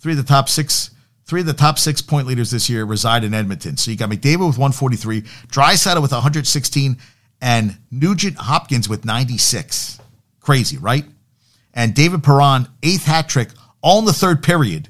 [0.00, 0.90] Three of the top six,
[1.24, 3.76] three of the top six point leaders this year reside in Edmonton.
[3.76, 6.96] So you got McDavid with 143, Draisaitl with 116,
[7.40, 10.00] and Nugent Hopkins with 96.
[10.40, 11.04] Crazy, right?
[11.72, 13.48] And David Perron, eighth hat trick,
[13.82, 14.88] all in the third period,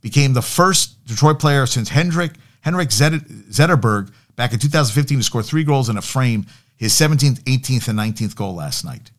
[0.00, 5.64] became the first Detroit player since Hendrik Henrik Zetterberg back in 2015 to score three
[5.64, 6.46] goals in a frame,
[6.76, 9.10] his 17th, 18th, and 19th goal last night.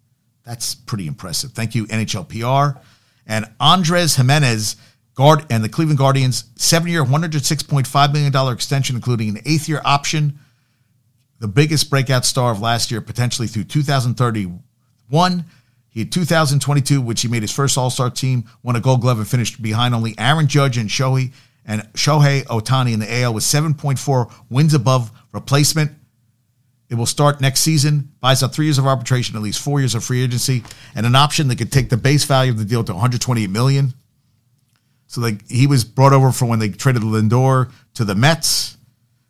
[0.46, 1.52] That's pretty impressive.
[1.52, 2.80] Thank you, NHL PR.
[3.26, 4.76] And Andres Gimenez,
[5.16, 10.40] guard and the Cleveland Guardians, seven-year, $106.5 million extension, including an eighth-year option.
[11.40, 15.46] The biggest breakout star of last year, potentially through 2031.
[15.90, 19.28] He had 2022, which he made his first All-Star team, won a Gold Glove, and
[19.28, 21.32] finished behind only Aaron Judge and Shohei
[21.66, 25.92] and Shohei Ohtani in the AL with 7.4 wins above replacement.
[26.90, 29.96] It will start next season, buys out three years of arbitration, at least four years
[29.96, 32.84] of free agency, and an option that could take the base value of the deal
[32.84, 33.94] to 128 million.
[35.08, 38.78] So like he was brought over from when they traded Lindor to the Mets.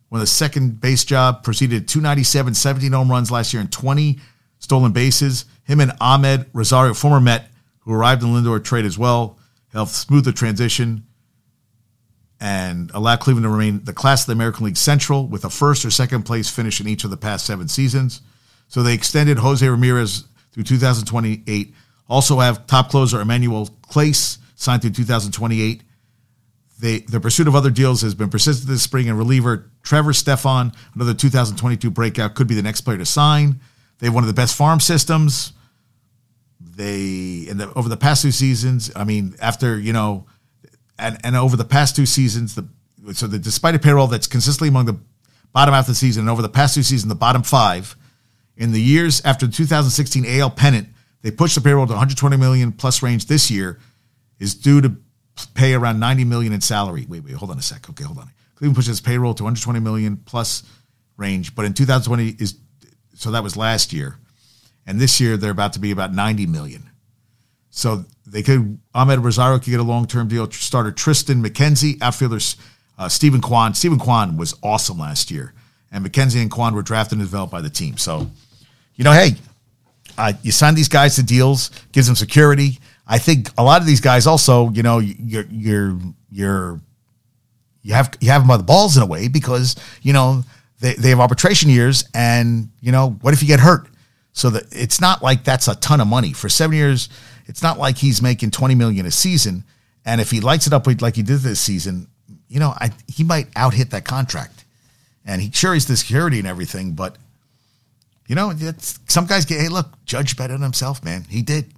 [0.10, 4.20] When the second base job proceeded 297, 17 home runs last year and 20
[4.60, 5.46] stolen bases.
[5.64, 7.50] Him and Amed Rosario, former Met,
[7.80, 9.40] who arrived in Lindor trade as well,
[9.72, 11.06] helped smooth the transition
[12.40, 15.86] and allow Cleveland to remain the class of the American League Central with a first
[15.86, 18.22] or second place finish in each of the past seven seasons.
[18.68, 21.74] So they extended Jose Ramirez through 2028.
[22.10, 25.84] Also have top closer Emmanuel Clase signed through 2028.
[26.80, 30.74] They, the pursuit of other deals has been persistent this spring, and reliever Trevor Stephan,
[30.96, 33.60] another 2022 breakout, could be the next player to sign.
[34.00, 35.54] They have one of the best farm systems.
[36.60, 40.26] They in the over the past two seasons, I mean, after you know
[40.98, 42.68] and and over the past two seasons, the
[43.14, 44.98] so the despite a payroll that's consistently among the
[45.52, 47.96] bottom half of the season, and over the past two seasons, the bottom five.
[48.56, 50.88] In the years after the 2016 AL pennant,
[51.22, 53.26] they pushed the payroll to 120 million plus range.
[53.26, 53.80] This year
[54.40, 54.96] is due to
[55.54, 57.06] pay around 90 million in salary.
[57.08, 57.90] Wait, wait, hold on a sec.
[57.90, 58.30] Okay, hold on.
[58.56, 60.64] Cleveland pushes payroll to 120 million plus
[61.18, 62.56] range, but in 2020 is
[63.16, 64.18] so that was last year,
[64.86, 66.90] and this year they're about to be about 90 million.
[67.70, 70.50] So they could Amed Rosario could get a long term deal.
[70.52, 72.56] Starter Triston McKenzie, outfielders
[72.98, 73.74] uh, Steven Kwan.
[73.74, 75.54] Steven Kwan was awesome last year,
[75.92, 77.98] and McKenzie and Kwan were drafted and developed by the team.
[77.98, 78.30] So,
[78.96, 79.32] you know, hey,
[80.18, 82.80] uh, you sign these guys to deals, gives them security.
[83.06, 85.98] I think a lot of these guys also, you know, you're you're
[86.32, 86.82] you're
[87.82, 90.44] you have you have them by the balls in a way because you know
[90.80, 93.88] they, they have arbitration years, and you know what if you get hurt?
[94.32, 97.10] So that it's not like that's a ton of money for seven years
[97.46, 99.64] it's not like he's making 20 million a season.
[100.06, 102.08] And if he lights it up like he did this season,
[102.48, 104.66] you know, I, he might out hit that contract.
[105.26, 107.18] And he sure he's the security and everything, but
[108.28, 108.54] you know,
[109.08, 111.26] some guys get, hey, look, Judge better than himself, man.
[111.30, 111.74] He did.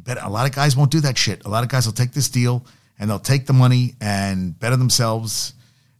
[0.00, 0.22] He bet.
[0.22, 1.44] A lot of guys won't do that shit.
[1.44, 2.64] A lot of guys will take this deal
[2.98, 5.52] and they'll take the money and better themselves.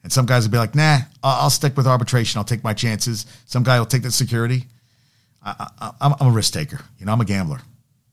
[0.03, 2.39] And some guys will be like, nah, I'll stick with arbitration.
[2.39, 3.27] I'll take my chances.
[3.45, 4.65] Some guy will take the security.
[5.43, 6.81] I, am a risk taker.
[6.99, 7.61] You know, I'm a gambler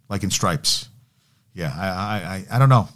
[0.10, 0.90] like in Stripes.
[1.54, 2.90] Yeah, I, I, I don't know.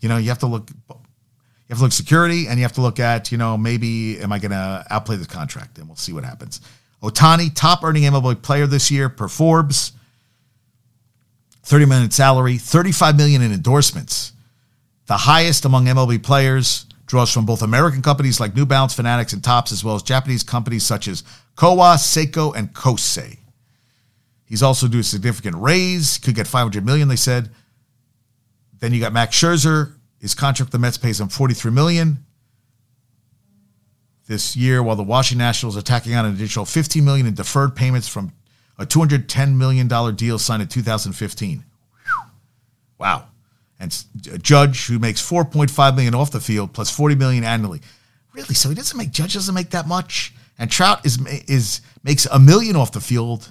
[0.00, 0.70] You know, you have to look.
[0.88, 4.30] You have to look security, and you have to look at, you know, maybe am
[4.30, 6.60] I going to outplay the contract, and we'll see what happens.
[7.02, 9.92] Ohtani, top earning MLB player this year per Forbes.
[11.66, 14.32] 30 million salary, 35 million in endorsements.
[15.06, 19.42] The highest among MLB players draws from both American companies like New Balance, Fanatics, and
[19.42, 21.24] Topps, as well as Japanese companies such as
[21.56, 23.38] Kowa, Seiko, and Kosei.
[24.44, 26.18] He's also due a significant raise.
[26.18, 27.50] Could get 500 million, they said.
[28.78, 29.94] Then you got Max Scherzer.
[30.20, 32.24] His contract with the Mets pays him 43 million
[34.28, 37.74] this year, while the Washington Nationals are tacking on an additional 15 million in deferred
[37.74, 38.32] payments from
[38.78, 41.64] a 210 million dollar deal signed in 2015.
[42.98, 43.28] Wow.
[43.78, 47.82] And a Judge, who makes 4.5 million off the field plus 40 million annually.
[48.32, 48.54] Really?
[48.54, 52.38] So he doesn't make Judge doesn't make that much, and Trout is is makes a
[52.38, 53.50] million off the field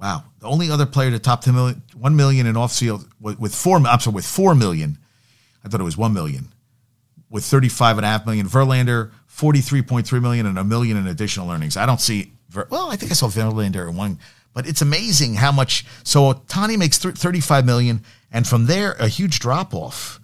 [0.00, 0.24] Wow.
[0.38, 3.78] The only other player to top 10 million, 1 million in off field with, four,
[3.78, 4.98] I'm sorry, with 4 million.
[5.64, 6.52] I thought it was 1 million.
[7.30, 8.46] With 35.5 million.
[8.46, 11.76] Verlander, 43.3 million and a million in additional earnings.
[11.76, 12.32] I don't see,
[12.70, 14.18] well, I think I saw Verlander in one,
[14.54, 15.84] but it's amazing how much.
[16.04, 20.20] So Ohtani makes 35 million, and from there, a huge drop off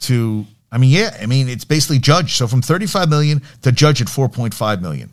[0.00, 2.34] to, I mean, yeah, I mean, it's basically Judge.
[2.34, 5.10] So from 35 million to Judge at 4.5 million.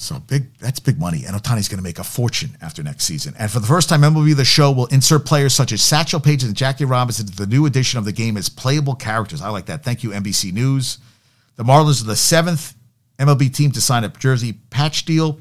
[0.00, 1.24] So big, that's big money.
[1.26, 3.34] And Ohtani's going to make a fortune after next season.
[3.38, 6.42] And for the first time, MLB The Show will insert players such as Satchel Paige
[6.42, 9.42] and Jackie Robinson into the new edition of the game as playable characters.
[9.42, 9.84] I like that.
[9.84, 10.98] Thank you, NBC News.
[11.56, 12.74] The Marlins are the seventh
[13.20, 15.40] MLB team to sign a jersey patch deal.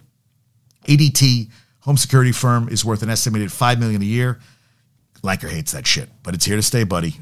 [0.87, 1.49] ADT,
[1.81, 4.39] home security firm, is worth an estimated 5 million a year.
[5.21, 7.15] Lanker hates that shit, but it's here to stay, buddy.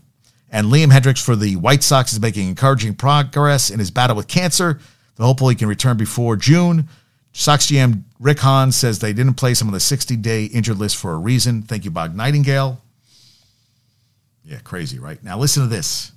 [0.52, 4.28] And Liam Hendriks for the White Sox is making encouraging progress in his battle with
[4.28, 4.80] cancer.
[5.18, 6.88] Hopefully, he can return before June
[7.38, 10.98] Sox GM Rick Hahn says they didn't play some of the 60 day injured list
[10.98, 11.62] for a reason.
[11.62, 12.82] Thank you, Bob Nightingale.
[14.44, 15.24] Yeah, crazy, right?
[15.24, 16.12] Now listen to this.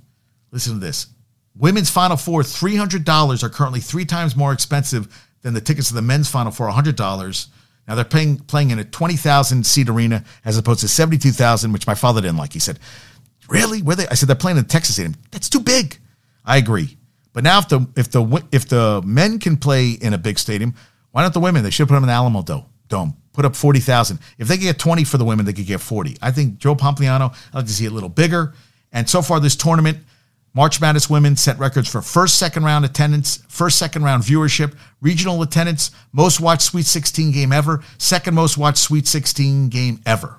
[0.50, 1.08] Listen to this.
[1.56, 6.02] Women's Final Four, $300 are currently three times more expensive than the tickets to the
[6.02, 7.48] men's Final Four, $100.
[7.88, 11.94] Now they're playing, playing in a 20,000 seat arena as opposed to 72,000, which my
[11.94, 12.52] father didn't like.
[12.52, 12.78] He said,
[13.48, 13.82] Really?
[13.82, 14.06] Where they?
[14.06, 15.16] I said, They're playing in Texas Stadium.
[15.32, 15.98] That's too big.
[16.44, 16.96] I agree.
[17.32, 20.74] But now if the if the if the men can play in a big stadium,
[21.10, 21.62] why not the women?
[21.62, 22.42] They should put them in the Alamo
[22.88, 23.16] Dome.
[23.32, 24.18] Put up forty thousand.
[24.38, 26.16] If they get twenty for the women, they could get forty.
[26.20, 27.34] I think Joe Pompliano.
[27.52, 28.54] I'd like to see it a little bigger.
[28.92, 29.98] And so far, this tournament,
[30.52, 35.42] March Madness women set records for first, second round attendance, first, second round viewership, regional
[35.42, 40.36] attendance, most watched Sweet 16 game ever, second most watched Sweet 16 game ever.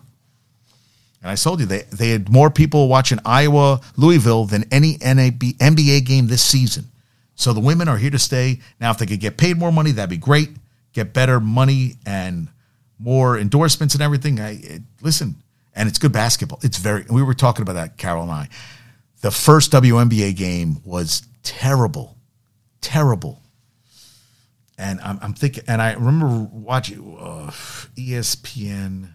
[1.22, 5.40] And I told you they, they had more people watching Iowa Louisville than any NAB,
[5.40, 6.86] NBA game this season.
[7.36, 8.60] So the women are here to stay.
[8.80, 10.50] Now, if they could get paid more money, that'd be great.
[10.94, 12.50] Get better money and
[13.00, 14.40] more endorsements and everything.
[14.40, 15.36] I it, listen,
[15.74, 16.60] and it's good basketball.
[16.64, 17.06] It's very.
[17.10, 18.50] We were talking about that, Carol and I.
[19.22, 22.18] The first WNBA game was terrible,
[22.82, 23.42] terrible.
[24.78, 27.52] And I'm, I'm thinking, and I remember watching uh,
[27.96, 29.10] ESPN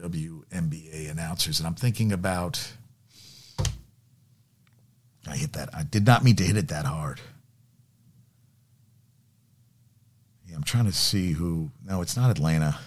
[0.00, 2.72] WNBA announcers, and I'm thinking about.
[5.26, 5.68] I hit that.
[5.74, 7.20] I did not mean to hit it that hard.
[10.46, 11.70] Yeah, I'm trying to see who.
[11.84, 12.78] No, it's not Atlanta.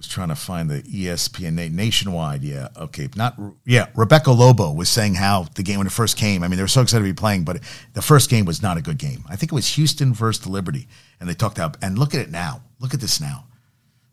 [0.00, 2.42] Was trying to find the ESPN nationwide.
[2.42, 3.88] Yeah, okay, not yeah.
[3.94, 6.42] Rebecca Lobo was saying how the game when it first came.
[6.42, 7.60] I mean, they were so excited to be playing, but
[7.92, 9.24] the first game was not a good game.
[9.28, 10.88] I think it was Houston versus the Liberty,
[11.20, 11.76] and they talked about.
[11.82, 12.62] And look at it now.
[12.78, 13.44] Look at this now.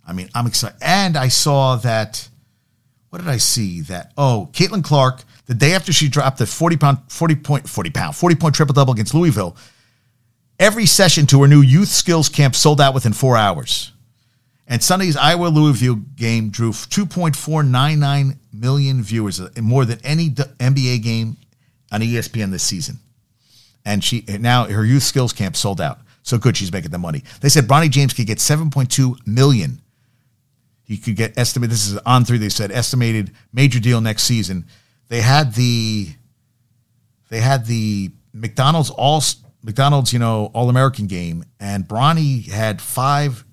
[0.05, 0.77] I mean, I'm excited.
[0.81, 2.27] And I saw that.
[3.07, 3.79] What did I see?
[3.79, 7.89] That oh, Caitlin Clark, the day after she dropped the 40 pound, 40 point, 40
[7.91, 9.55] pound, 40 point triple double against Louisville,
[10.59, 13.93] every session to her new youth skills camp sold out within four hours.
[14.67, 21.37] And Sunday's Iowa Louisville game drew 2.499 million viewers, uh, more than any NBA game
[21.91, 22.99] on ESPN this season.
[23.85, 25.99] And she now her youth skills camp sold out.
[26.21, 27.23] So good, she's making the money.
[27.39, 29.81] They said Bronny James could get 7.2 million
[30.87, 31.71] he could get estimated.
[31.71, 32.37] This is on three.
[32.37, 34.65] They said estimated major deal next season.
[35.09, 36.07] They had the
[37.29, 39.21] they had the McDonald's all
[39.61, 43.43] McDonald's you know All American game, and Bronny had five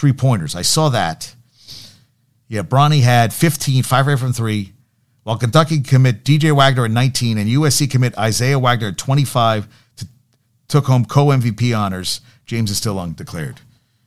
[0.00, 0.56] three pointers.
[0.56, 1.34] I saw that.
[2.48, 4.72] Yeah, Bronny had 15, five right from three,
[5.24, 10.08] while Kentucky commit DJ Wagner at 19 and USC commit Isaiah Wagner at 25 to,
[10.68, 12.22] took home co MVP honors.
[12.46, 13.60] James is still undeclared.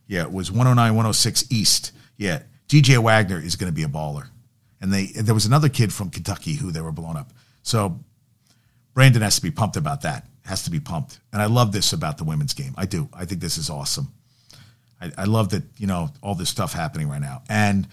[0.07, 1.91] Yeah, it was 109 106 East.
[2.17, 4.29] Yeah, DJ Wagner is going to be a baller.
[4.81, 7.31] And they there was another kid from Kentucky who they were blown up.
[7.61, 7.99] So
[8.95, 10.27] Brandon has to be pumped about that.
[10.43, 11.19] Has to be pumped.
[11.31, 12.73] And I love this about the women's game.
[12.77, 13.07] I do.
[13.13, 14.11] I think this is awesome.
[15.03, 17.43] I, I love that, you know, all this stuff happening right now.
[17.49, 17.87] And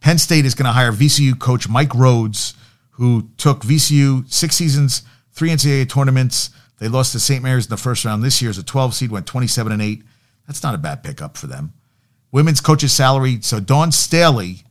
[0.00, 2.54] Penn State is going to hire VCU coach Mike Rhoades,
[2.92, 5.02] who took VCU six seasons,
[5.32, 6.50] three NCAA tournaments.
[6.78, 7.42] They lost to St.
[7.42, 8.22] Mary's in the first round.
[8.22, 10.02] This year as a 12 seed, went 27 and 8.
[10.46, 11.72] That's not a bad pickup for them
[12.32, 13.40] women's coach's salary.
[13.42, 14.64] So Dawn Staley,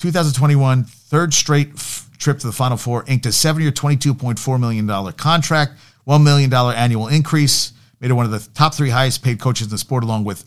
[0.00, 5.72] 2021, third straight f- trip to the Final Four, inked a seven-year, $22.4 million contract,
[6.06, 9.70] $1 million annual increase, made her one of the top three highest paid coaches in
[9.70, 10.44] the sport, along with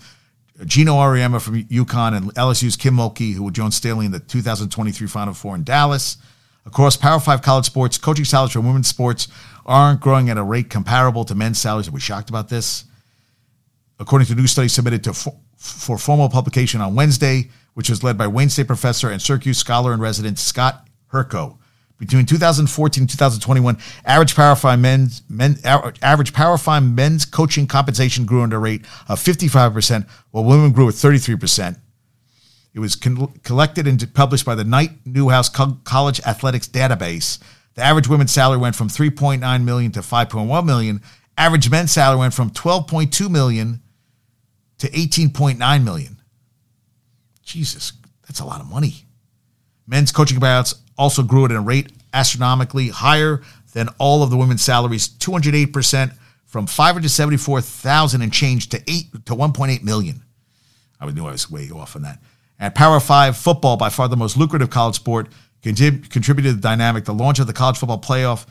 [0.65, 5.07] Geno Auriemma from UConn and LSU's Kim Mulkey, who would join Staley in the 2023
[5.07, 6.17] Final Four in Dallas.
[6.65, 9.27] Across Power 5 college sports, coaching salaries for women's sports
[9.65, 11.87] aren't growing at a rate comparable to men's salaries.
[11.87, 12.85] Are we shocked about this?
[13.99, 18.17] According to a new study submitted to for formal publication on Wednesday, which was led
[18.17, 21.57] by Wayne State professor and Syracuse scholar in residence Scott Herko.
[21.99, 28.25] Between 2014 and 2021, average Power Five men's men, average Power Five men's coaching compensation
[28.25, 31.77] grew at a rate of 55%, while women grew at 33%.
[32.73, 37.37] It was con- collected and published by the Knight Newhouse Co- College Athletics Database.
[37.75, 41.01] The average women's salary went from 3.9 million to 5.1 million.
[41.37, 43.81] Average men's salary went from 12.2 million
[44.77, 46.21] to 18.9 million.
[47.43, 47.91] Jesus,
[48.25, 49.05] that's a lot of money.
[49.85, 53.41] Men's coaching buyouts also grew at a rate astronomically higher
[53.73, 56.13] than all of the women's salaries, 208%
[56.45, 60.21] from 574,000 and change to 8 to 1.8 million.
[60.99, 62.19] I knew I was way off on that.
[62.59, 65.29] At Power 5 football, by far the most lucrative college sport,
[65.61, 67.05] contributed to the dynamic.
[67.05, 68.45] The launch of the college football playoff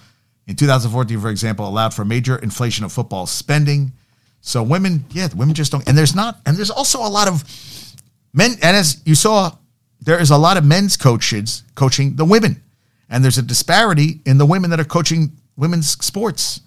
[0.47, 3.93] in 2014, for example, allowed for major inflation of football spending.
[4.41, 5.87] So women, yeah, women just don't.
[5.87, 7.45] And there's not, and there's also a lot of
[8.33, 8.53] men.
[8.63, 9.51] And as you saw,
[10.01, 12.63] there is a lot of men's coaches coaching the women,
[13.09, 16.61] and there's a disparity in the women that are coaching women's sports.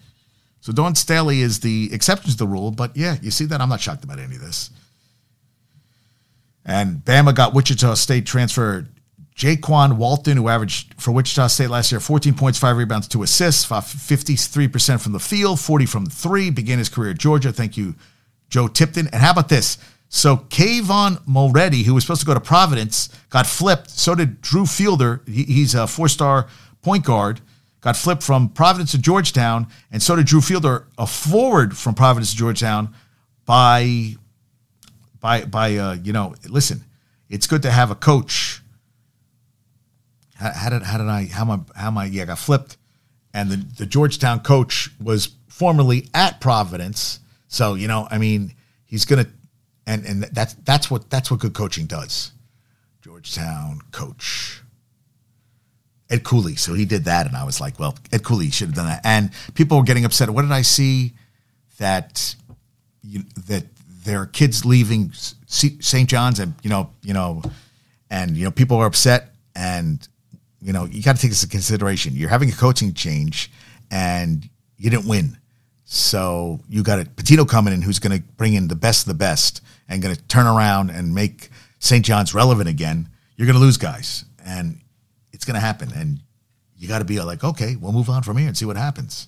[0.59, 3.61] So Dawn Staley is the exception to the rule, but yeah, you see that?
[3.61, 4.69] I'm not shocked about any of this.
[6.63, 8.85] And Bama got Wichita State transfer
[9.35, 13.65] Jaykwon Walton, who averaged for Wichita State last year 14 points, 5 rebounds, 2 assists,
[13.65, 17.51] 53% from the field, 40 from three, began his career at Georgia.
[17.51, 17.95] Thank you,
[18.49, 19.07] Joe Tipton.
[19.07, 19.79] And how about this?
[20.13, 23.89] So Kayvon Mulready, who was supposed to go to Providence, got flipped.
[23.89, 25.21] So did Drew Fielder.
[25.25, 26.47] He's a four-star
[26.81, 27.39] point guard.
[27.79, 32.31] Got flipped from Providence to Georgetown, and so did Drew Fielder, a forward from Providence
[32.31, 32.93] to Georgetown,
[33.45, 34.15] by
[35.19, 36.35] by by uh, you know.
[36.47, 36.83] Listen,
[37.27, 38.61] it's good to have a coach
[40.41, 42.39] how, how did how did I how am I how am I yeah I got
[42.39, 42.77] flipped,
[43.33, 48.53] and the the Georgetown coach was formerly at Providence, so you know I mean
[48.85, 49.27] he's gonna
[49.85, 52.31] and and that's that's what that's what good coaching does.
[53.01, 54.61] Georgetown coach.
[56.09, 56.57] Ed Cooley.
[56.57, 59.01] So he did that, and I was like, well, Ed Cooley should have done that.
[59.05, 60.29] And people were getting upset.
[60.29, 61.13] What did I see?
[61.79, 62.35] That
[63.01, 63.63] you, that
[64.05, 66.09] there are kids leaving St.
[66.09, 67.41] John's, and you know, you know,
[68.09, 70.05] and you know, people were upset, and
[70.61, 72.13] you know, you got to take this into consideration.
[72.15, 73.51] You're having a coaching change
[73.89, 75.37] and you didn't win.
[75.93, 79.07] So you got a Pitino coming in who's going to bring in the best of
[79.09, 82.05] the best and going to turn around and make St.
[82.05, 83.09] John's relevant again.
[83.35, 84.79] You're going to lose guys and
[85.33, 85.91] it's going to happen.
[85.93, 86.21] And
[86.77, 89.27] you got to be like, okay, we'll move on from here and see what happens.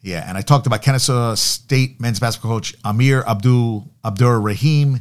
[0.00, 4.94] Yeah, and I talked about Kennesaw State men's basketball coach Amir Abdul Abdur Rahim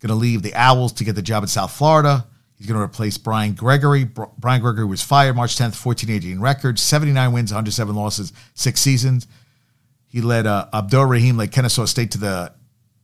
[0.00, 2.26] going to leave the Owls to get the job in South Florida.
[2.58, 4.02] He's going to replace Brian Gregory.
[4.04, 9.28] Brian Gregory was fired March 10th, 14 18 record, 79 wins, 107 losses, six seasons.
[10.10, 12.52] He led uh, Abdur Rahim led Kennesaw State to the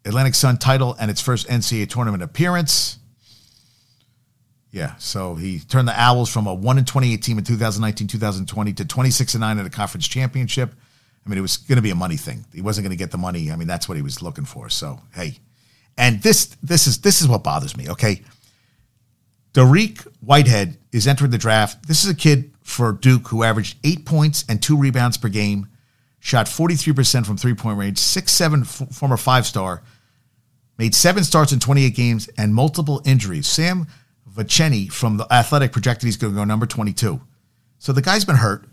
[0.05, 2.99] Atlantic Sun title and its first NCAA tournament appearance.
[4.73, 8.73] Yeah, so he turned the Owls from a 1 and 28 team in 2019 2020
[8.75, 10.75] to 26 and 9 at a conference championship.
[11.25, 12.45] I mean, it was going to be a money thing.
[12.53, 13.51] He wasn't going to get the money.
[13.51, 14.69] I mean, that's what he was looking for.
[14.69, 15.39] So, hey.
[15.97, 18.23] And this this is this is what bothers me, okay?
[19.55, 21.89] Dariq Whitehead is entering the draft.
[21.89, 25.69] This is a kid for Duke who averaged eight points and two rebounds per game,
[26.27, 29.83] shot 43% from three point range, six-seven f- former five star,
[30.77, 33.47] made seven starts in 28 games, and multiple injuries.
[33.47, 33.87] Sam
[34.29, 37.21] Vecenie from the Athletic projected he's going to go number 22.
[37.79, 38.65] So the guy's been hurt.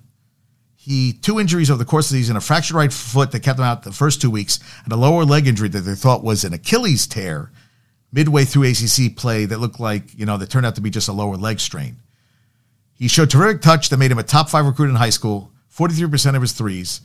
[0.75, 3.59] He two injuries over the course of the season: a fractured right foot that kept
[3.59, 6.43] him out the first two weeks, and a lower leg injury that they thought was
[6.43, 7.51] an Achilles tear
[8.11, 11.07] midway through ACC play that looked like, you know, that turned out to be just
[11.07, 11.97] a lower leg strain.
[12.93, 16.35] He showed terrific touch that made him a top five recruit in high school, 43%
[16.35, 17.01] of his threes,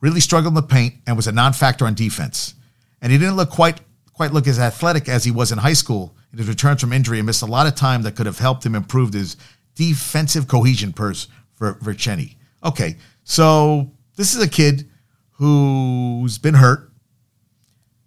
[0.00, 2.54] really struggled in the paint, and was a non factor on defense.
[3.00, 3.80] And he didn't look quite
[4.12, 7.18] quite look as athletic as he was in high school in his return from injury
[7.18, 9.36] and missed a lot of time that could have helped him improve his
[9.74, 12.36] defensive cohesion purse for Vecenie.
[12.64, 14.88] Okay, so this is a kid
[15.32, 16.90] who's been hurt,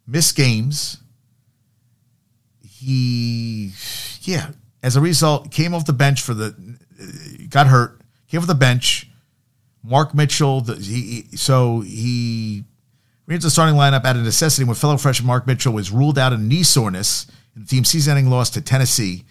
[0.07, 0.97] missed games,
[2.61, 3.71] he,
[4.21, 8.47] yeah, as a result, came off the bench for the, uh, got hurt, came off
[8.47, 9.08] the bench.
[9.83, 12.63] Mark Mitchell, the, he, so he
[13.25, 16.33] reads the starting lineup out of necessity when fellow freshman Mark Mitchell was ruled out
[16.33, 19.23] of knee soreness in the team's season-ending loss to Tennessee.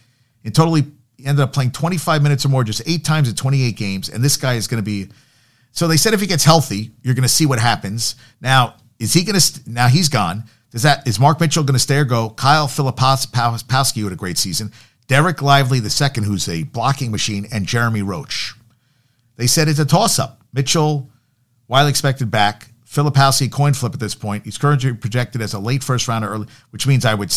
[0.44, 0.86] In total, he
[1.24, 4.08] ended up playing 25 minutes or more, just eight times in 28 games.
[4.08, 5.08] And this guy is going to be.
[5.72, 8.16] So they said if he gets healthy, you're going to see what happens.
[8.40, 9.70] Now, is he going to?
[9.70, 10.44] Now he's gone.
[10.70, 12.30] Does that is Mark Mitchell going to stay or go?
[12.30, 14.72] Kyle Filipowski had a great season.
[15.08, 18.54] Dereck Lively the second, who's a blocking machine, and Jeremy Roach.
[19.38, 20.42] They said it's a toss-up.
[20.52, 21.08] Mitchell,
[21.66, 22.68] widely expected back.
[22.86, 24.44] Filipowski coin flip at this point.
[24.44, 27.32] He's currently projected as a late first rounder, early, which means I would,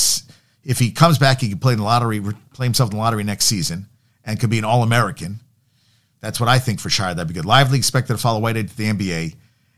[0.66, 2.22] if he comes back, he could play in the lottery,
[2.54, 3.88] play himself in the lottery next season,
[4.26, 5.39] and could be an All American.
[6.20, 7.16] That's what I think for Scheyer.
[7.16, 7.45] That'd be good.
[7.45, 9.36] Lively expected to follow Whitehead to the NBA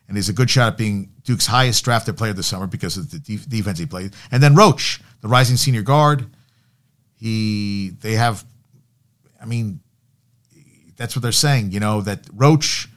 [0.08, 3.10] and he's a good shot at being Duke's highest drafted player this summer because of
[3.10, 4.14] the de- defense he played.
[4.32, 6.28] And then Roach, the rising senior guard,
[7.16, 8.46] he they have,
[9.42, 9.80] I mean,
[10.96, 11.72] that's what they're saying.
[11.72, 12.88] You know that Roach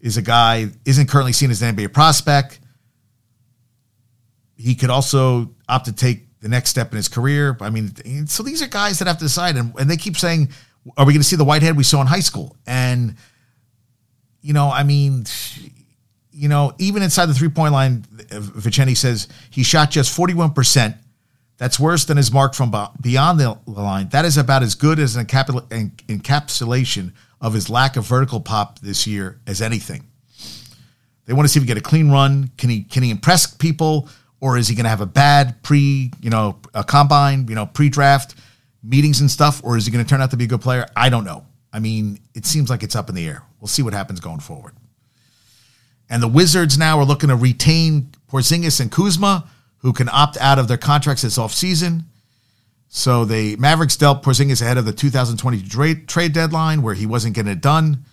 [0.00, 2.60] is a guy isn't currently seen as an NBA prospect.
[4.56, 7.56] He could also opt to take the next step in his career.
[7.60, 10.50] I mean, so these are guys that have to decide, and, and they keep saying,
[10.96, 13.16] "Are we going to see the Whitehead we saw in high school?" And
[14.40, 15.24] you know, I mean,
[16.30, 20.96] you know, even inside the three point line, Vecenie says he shot just 41%.
[21.58, 24.08] That's worse than his mark from beyond the line.
[24.10, 29.06] That is about as good as an encapsulation of his lack of vertical pop this
[29.06, 30.08] year as anything.
[31.26, 32.52] They want to see if he get a clean run.
[32.56, 34.08] Can he can he impress people,
[34.40, 37.66] or is he going to have a bad pre you know a combine you know
[37.66, 38.34] pre draft
[38.82, 40.86] meetings and stuff, or is he going to turn out to be a good player?
[40.96, 41.44] I don't know.
[41.72, 43.42] I mean, it seems like it's up in the air.
[43.60, 44.74] We'll see what happens going forward.
[46.08, 49.48] And the Wizards now are looking to retain Porzingis and Kuzma,
[49.78, 52.04] who can opt out of their contracts this offseason.
[52.88, 57.34] So the Mavericks dealt Porzingis ahead of the 2020 trade, trade deadline, where he wasn't
[57.34, 58.04] getting it done.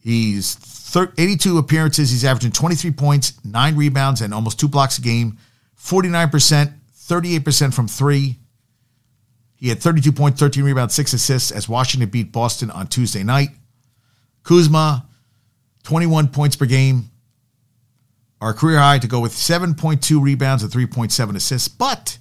[0.00, 0.56] He's
[0.96, 2.10] 82 appearances.
[2.10, 5.38] He's averaging 23 points, nine rebounds, and almost two blocks a game.
[5.78, 8.38] 49%, 38% from three.
[9.56, 13.50] He had 32 points, 13 rebounds, six assists as Washington beat Boston on Tuesday night.
[14.42, 15.06] Kuzma,
[15.84, 17.11] 21 points per game,
[18.42, 21.68] our career high to go with 7.2 rebounds and 3.7 assists.
[21.68, 22.18] But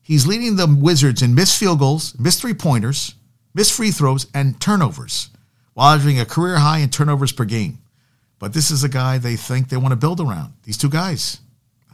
[0.00, 3.16] he's leading the Wizards in missed field goals, missed three pointers,
[3.52, 5.28] missed free throws, and turnovers,
[5.74, 7.78] while having a career high in turnovers per game.
[8.38, 10.54] But this is a guy they think they want to build around.
[10.62, 11.40] These two guys.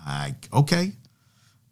[0.07, 0.93] I, okay.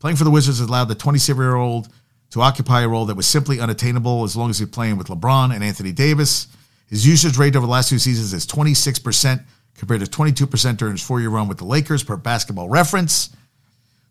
[0.01, 1.89] Playing for the Wizards has allowed the 27 year old
[2.31, 5.55] to occupy a role that was simply unattainable as long as he's playing with LeBron
[5.55, 6.49] and Anthony Davis.
[6.89, 9.45] His usage rate over the last two seasons is 26%
[9.79, 13.31] compared to 22% during his four-year run with the Lakers per basketball reference.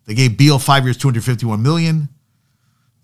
[0.06, 2.08] They gave Beal five years, 251 million.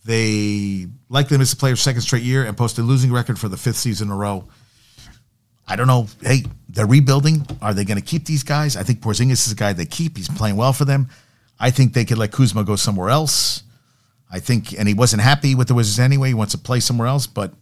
[0.04, 3.56] They likely missed the player's second straight year and posted a losing record for the
[3.56, 4.48] fifth season in a row.
[5.66, 6.08] I don't know.
[6.20, 7.46] Hey, they're rebuilding.
[7.62, 8.76] Are they going to keep these guys?
[8.76, 10.16] I think Porzingis is a guy they keep.
[10.16, 11.08] He's playing well for them.
[11.58, 13.62] I think they could let Kuzma go somewhere else.
[14.32, 16.28] I think, and he wasn't happy with the Wizards anyway.
[16.28, 17.52] He wants to play somewhere else, but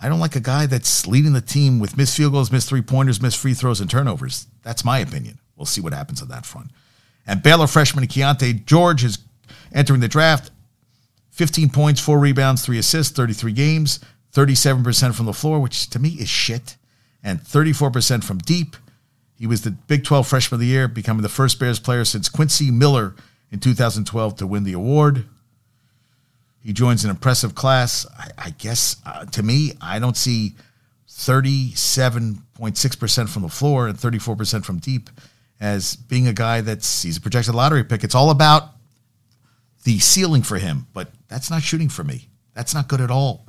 [0.00, 2.82] I don't like a guy that's leading the team with missed field goals, missed three
[2.82, 4.46] pointers, missed free throws, and turnovers.
[4.62, 5.38] That's my opinion.
[5.56, 6.70] We'll see what happens on that front.
[7.26, 9.18] And Baylor freshman Keyonte George is
[9.72, 10.50] entering the draft.
[11.30, 14.00] 15 points, four rebounds, three assists, 33 games,
[14.32, 16.76] 37% from the floor, which to me is shit,
[17.22, 18.76] and 34% from deep.
[19.36, 22.28] He was the Big 12 Freshman of the Year, becoming the first Bears player since
[22.28, 23.14] Quincy Miller
[23.50, 25.26] in 2012 to win the award.
[26.64, 28.06] He joins an impressive class.
[28.18, 30.54] I, I guess uh, to me, I don't see
[31.08, 35.10] 37.6% from the floor and 34% from deep
[35.60, 38.02] as being a guy that's he's a projected lottery pick.
[38.02, 38.70] It's all about
[39.84, 42.28] the ceiling for him, but that's not shooting for me.
[42.54, 43.46] That's not good at all.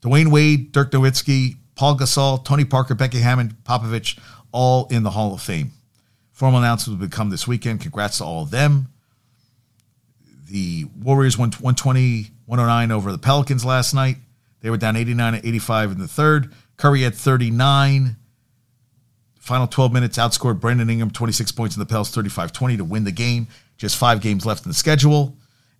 [0.00, 4.18] Dwyane Wade, Dirk Nowitzki, Pau Gasol, Tony Parker, Becky Hammon, Popovich,
[4.52, 5.72] all in the Hall of Fame.
[6.30, 7.80] Formal announcements will come this weekend.
[7.80, 8.91] Congrats to all of them.
[10.52, 14.18] The Warriors won 120 109 over the Pelicans last night.
[14.60, 16.52] They were down 89 to 85 in the third.
[16.76, 18.16] Curry had 39.
[19.40, 23.04] Final 12 minutes outscored Brandon Ingram 26 points in the Pels 35 20 to win
[23.04, 23.48] the game.
[23.78, 25.38] Just five games left in the schedule.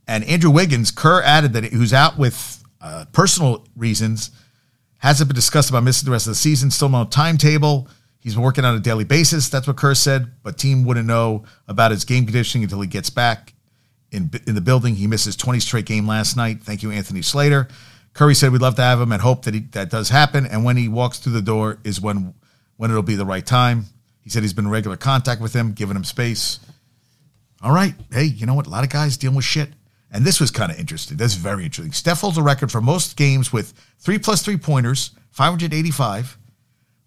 [0.08, 4.30] And Andrew Wiggins, Kerr added that who's out with uh, personal reasons,
[4.96, 6.70] hasn't been discussed about missing the rest of the season.
[6.70, 7.88] Still no timetable.
[8.20, 9.50] He's been working on a daily basis.
[9.50, 10.32] That's what Kerr said.
[10.42, 13.51] But team wouldn't know about his game conditioning until he gets back
[14.12, 14.94] in, in the building.
[14.94, 16.62] He missed his 20 straight game last night.
[16.62, 17.68] Thank you, Anthony Slater.
[18.14, 20.46] Curry said we'd love to have him and hope that he, that does happen.
[20.46, 22.34] And when he walks through the door is when
[22.76, 23.84] when it'll be the right time.
[24.22, 26.58] He said he's been in regular contact with him, giving him space.
[27.62, 27.94] All right.
[28.12, 28.66] Hey, you know what?
[28.66, 29.70] A lot of guys dealing with shit.
[30.10, 31.16] And this was kind of interesting.
[31.16, 31.92] That's very interesting.
[31.92, 36.36] Steph holds a record for most games with three plus three pointers, 585,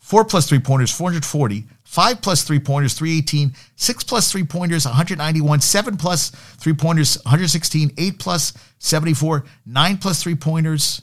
[0.05, 5.61] four plus three pointers, 440, five plus three pointers, 318, six plus three pointers, 191,
[5.61, 11.01] seven plus three pointers, 116, eight plus 74, nine plus three pointers.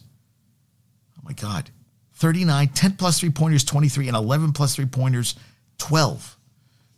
[1.18, 1.70] Oh my God.
[2.14, 5.34] 39, 10 plus three pointers, 23, and 11 plus three pointers,
[5.78, 6.36] 12.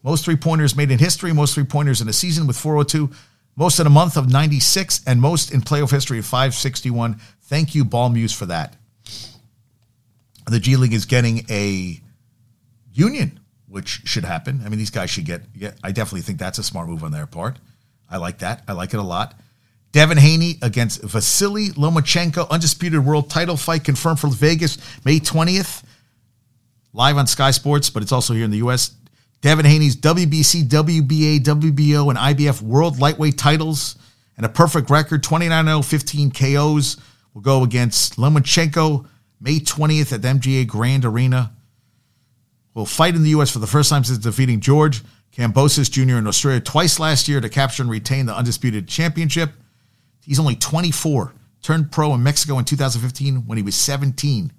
[0.03, 3.11] Most three pointers made in history, most three pointers in a season with 402,
[3.57, 7.15] most in a month of 96, and most in playoff history of 561.
[7.45, 8.77] Thank you, Ball Muse, for that.
[10.47, 12.01] The G League is getting a
[12.93, 13.41] union
[13.75, 14.63] which should happen.
[14.65, 15.77] I mean, these guys should get, get.
[15.83, 17.59] I definitely think that's a smart move on their part.
[18.09, 18.63] I like that.
[18.69, 19.35] I like it a lot.
[19.91, 25.83] Devin Haney against Vasiliy Lomachenko, undisputed world title fight confirmed for Vegas May 20th.
[26.93, 28.95] Live on Sky Sports, but it's also here in the U.S.
[29.41, 33.97] Devin Haney's WBC, WBA, WBO, and IBF world lightweight titles
[34.37, 36.97] and a perfect record 29 0, 15 KOs
[37.35, 39.07] will go against Lomachenko
[39.41, 41.53] May 20th at the MGM Grand Arena
[42.75, 43.51] will fight in the U.S.
[43.51, 45.03] for the first time since defeating George
[45.37, 46.17] Kambosos Jr.
[46.17, 49.51] in Australia twice last year to capture and retain the undisputed championship.
[50.25, 54.53] He's only 24, turned pro in Mexico in 2015 when he was 17.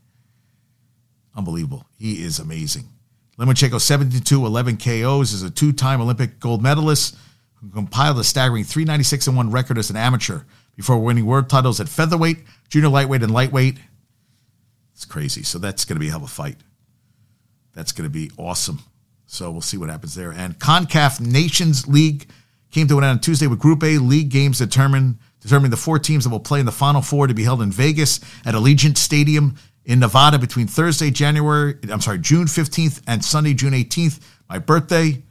[1.36, 1.86] Unbelievable.
[1.98, 2.90] He is amazing.
[3.38, 7.18] Lomachenko 72, 11 KOs, is a two time Olympic gold medalist
[7.56, 10.42] who compiled a staggering 396 1 record as an amateur
[10.76, 13.78] before winning world titles at featherweight, junior lightweight, and lightweight.
[14.96, 15.44] It's crazy.
[15.44, 16.58] So that's going to be a hell of a fight.
[17.74, 18.80] That's going to be awesome.
[19.28, 20.32] So we'll see what happens there.
[20.32, 22.30] And CONCACAF Nations League
[22.72, 26.00] came to an end on Tuesday with Group A league games determined determining the four
[26.00, 28.98] teams that will play in the Final Four to be held in Vegas at Allegiant
[28.98, 34.20] Stadium in Nevada between Thursday, January, I'm sorry, June 15th and Sunday, June 18th,
[34.50, 35.22] my birthday.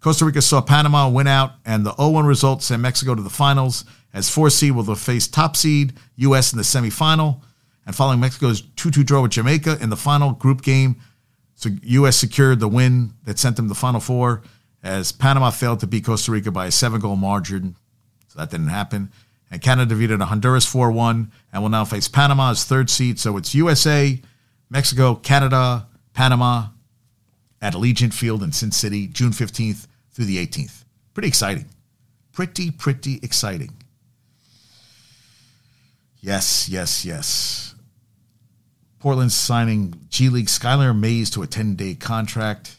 [0.00, 3.30] Costa Rica saw Panama win out, and the 0 1 result sent Mexico to the
[3.30, 6.52] finals as 4 seed will face top seed U.S.
[6.52, 7.42] in the semifinal.
[7.84, 10.96] And following Mexico's 2 2 draw with Jamaica in the final group game,
[11.54, 12.16] so U.S.
[12.16, 14.42] secured the win that sent them to the Final Four
[14.82, 17.76] as Panama failed to beat Costa Rica by a seven goal margin.
[18.28, 19.12] So that didn't happen.
[19.50, 23.18] And Canada defeated Honduras 4 1 and will now face Panama as third seed.
[23.18, 24.20] So it's USA,
[24.70, 26.68] Mexico, Canada, Panama
[27.60, 30.84] at Allegiant Field in Sin City, June 15th through the 18th.
[31.14, 31.66] Pretty exciting.
[32.32, 33.74] Pretty, pretty exciting.
[36.20, 37.71] Yes, yes, yes.
[39.02, 42.76] Portland's signing G League Skylar Mays to a 10 day contract.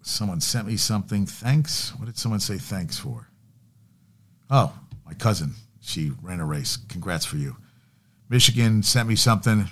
[0.00, 1.26] Someone sent me something.
[1.26, 1.94] Thanks.
[1.96, 3.28] What did someone say thanks for?
[4.48, 4.72] Oh,
[5.04, 5.52] my cousin.
[5.82, 6.78] She ran a race.
[6.88, 7.58] Congrats for you.
[8.30, 9.68] Michigan sent me something.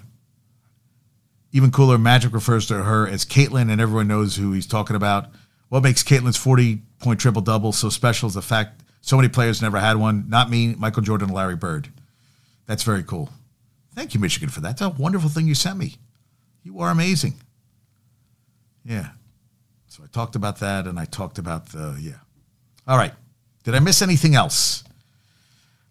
[1.53, 5.31] Even cooler, Magic refers to her as Caitlin, and everyone knows who he's talking about.
[5.71, 9.63] What makes Caitlin's 40 point triple double so special is the fact so many players
[9.63, 10.29] never had one.
[10.29, 11.89] Not me, Michael Jordan, Larry Bird.
[12.67, 13.31] That's very cool.
[13.95, 14.79] Thank you, Michigan, for that.
[14.79, 15.97] That's a wonderful thing you sent me.
[16.63, 17.35] You are amazing.
[18.85, 19.09] Yeah.
[19.89, 22.19] So I talked about that, and I talked about the, yeah.
[22.87, 23.13] All right.
[23.65, 24.83] Did I miss anything else?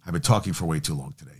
[0.05, 1.31] I've been talking for way too long today.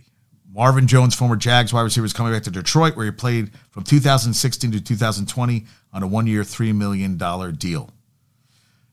[0.54, 3.84] Marvin Jones, former Jags wide receiver, is coming back to Detroit, where he played from
[3.84, 7.16] 2016 to 2020 on a one-year, $3 million
[7.56, 7.90] deal.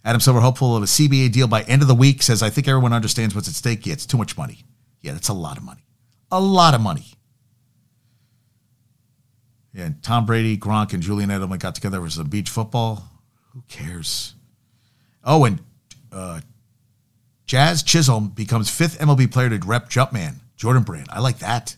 [0.04, 2.68] Adam Silver, hopeful of a CBA deal by end of the week, says, I think
[2.68, 3.86] everyone understands what's at stake.
[3.86, 4.64] Yeah, it's too much money.
[5.02, 5.84] Yeah, that's a lot of money.
[6.32, 7.06] A lot of money.
[9.80, 13.10] And Tom Brady, Gronk, and Julian Edelman got together for some beach football.
[13.54, 14.36] Who cares?
[15.24, 15.60] Oh, and
[16.12, 16.42] uh,
[17.46, 21.08] Jazz Chisholm becomes fifth MLB player to rep Jumpman, Jordan Brand.
[21.10, 21.76] I like that.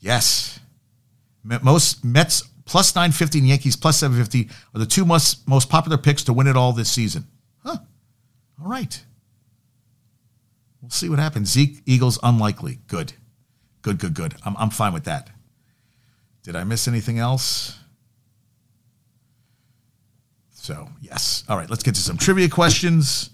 [0.00, 0.60] Yes.
[1.42, 6.24] Most Mets plus 950 and Yankees plus 750 are the two most, most popular picks
[6.24, 7.26] to win it all this season.
[7.64, 7.78] Huh.
[8.62, 9.02] All right.
[10.82, 11.50] We'll see what happens.
[11.50, 12.80] Zeke, Eagles, unlikely.
[12.86, 13.14] Good.
[13.82, 14.34] Good, good, good.
[14.44, 15.30] I'm, I'm fine with that.
[16.50, 17.78] Did I miss anything else?
[20.50, 21.44] So, yes.
[21.48, 23.30] All right, let's get to some trivia questions.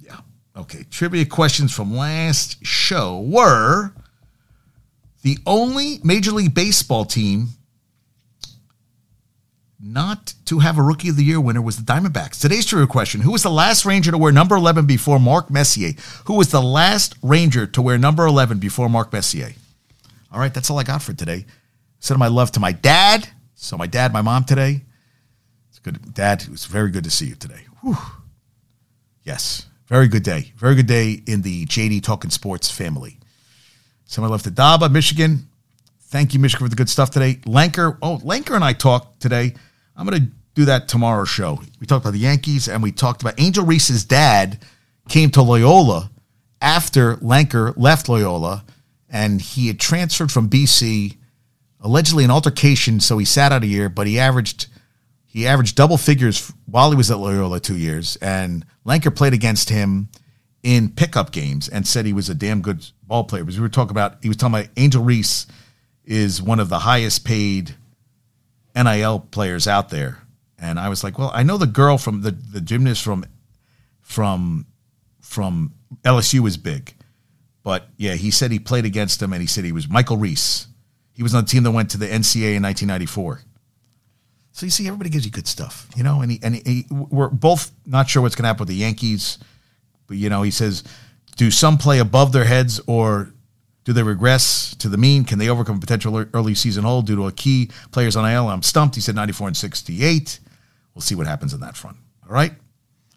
[0.00, 0.16] Yeah.
[0.56, 0.82] Okay.
[0.90, 3.92] Trivia questions from last show were
[5.22, 7.50] the only Major League Baseball team
[9.82, 12.40] not to have a Rookie of the Year winner was the Diamondbacks.
[12.40, 15.92] Today's trivia question Who was the last Ranger to wear number 11 before Mark Messier?
[16.26, 19.52] Who was the last Ranger to wear number 11 before Mark Messier?
[20.30, 21.46] All right, that's all I got for today.
[21.98, 23.28] Send my love to my dad.
[23.54, 24.82] So, my dad, my mom today.
[25.68, 26.14] It's good.
[26.14, 27.66] Dad, it was very good to see you today.
[27.82, 27.96] Whew.
[29.24, 30.52] Yes, very good day.
[30.56, 33.18] Very good day in the JD Talking Sports family.
[34.04, 35.48] Send my love to Daba, Michigan.
[36.00, 37.36] Thank you, Michigan, for the good stuff today.
[37.46, 39.54] Lanker, oh, Lanker and I talked today.
[39.96, 41.60] I'm going to do that tomorrow show.
[41.80, 44.58] We talked about the Yankees and we talked about Angel Reese's dad
[45.08, 46.10] came to Loyola
[46.60, 48.64] after Lanker left Loyola
[49.08, 51.16] and he had transferred from BC,
[51.80, 54.66] allegedly an altercation, so he sat out a year, but he averaged
[55.26, 59.70] he averaged double figures while he was at Loyola two years, and Lanker played against
[59.70, 60.08] him
[60.62, 63.42] in pickup games and said he was a damn good ball player.
[63.42, 65.46] Because we were talking about he was talking about Angel Reese
[66.04, 67.76] is one of the highest paid
[68.74, 70.22] NIL players out there.
[70.58, 73.24] And I was like, well, I know the girl from the, the gymnast from
[74.00, 74.66] from
[75.20, 76.94] from LSU is big.
[77.62, 80.66] But yeah, he said he played against him and he said he was Michael Reese.
[81.12, 83.42] He was on the team that went to the NCAA in 1994.
[84.52, 86.20] So you see, everybody gives you good stuff, you know.
[86.20, 89.38] And he, and he, we're both not sure what's going to happen with the Yankees,
[90.06, 90.84] but you know, he says,
[91.36, 93.32] do some play above their heads or
[93.84, 95.24] do they regress to the mean?
[95.24, 98.48] Can they overcome a potential early season hold due to a key players on IL?
[98.48, 98.94] I'm stumped.
[98.94, 100.40] He said 94 and 68.
[100.94, 101.96] We'll see what happens on that front.
[102.26, 102.52] All right.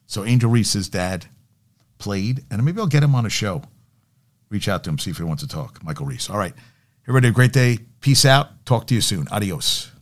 [0.07, 1.25] So Angel Reese's dad
[1.97, 3.63] played, and maybe I'll get him on a show.
[4.49, 5.83] Reach out to him, see if he wants to talk.
[5.83, 6.29] Michael Reese.
[6.29, 6.53] All right.
[7.03, 7.79] Everybody, have a great day.
[8.01, 8.65] Peace out.
[8.65, 9.27] Talk to you soon.
[9.29, 9.94] Adios.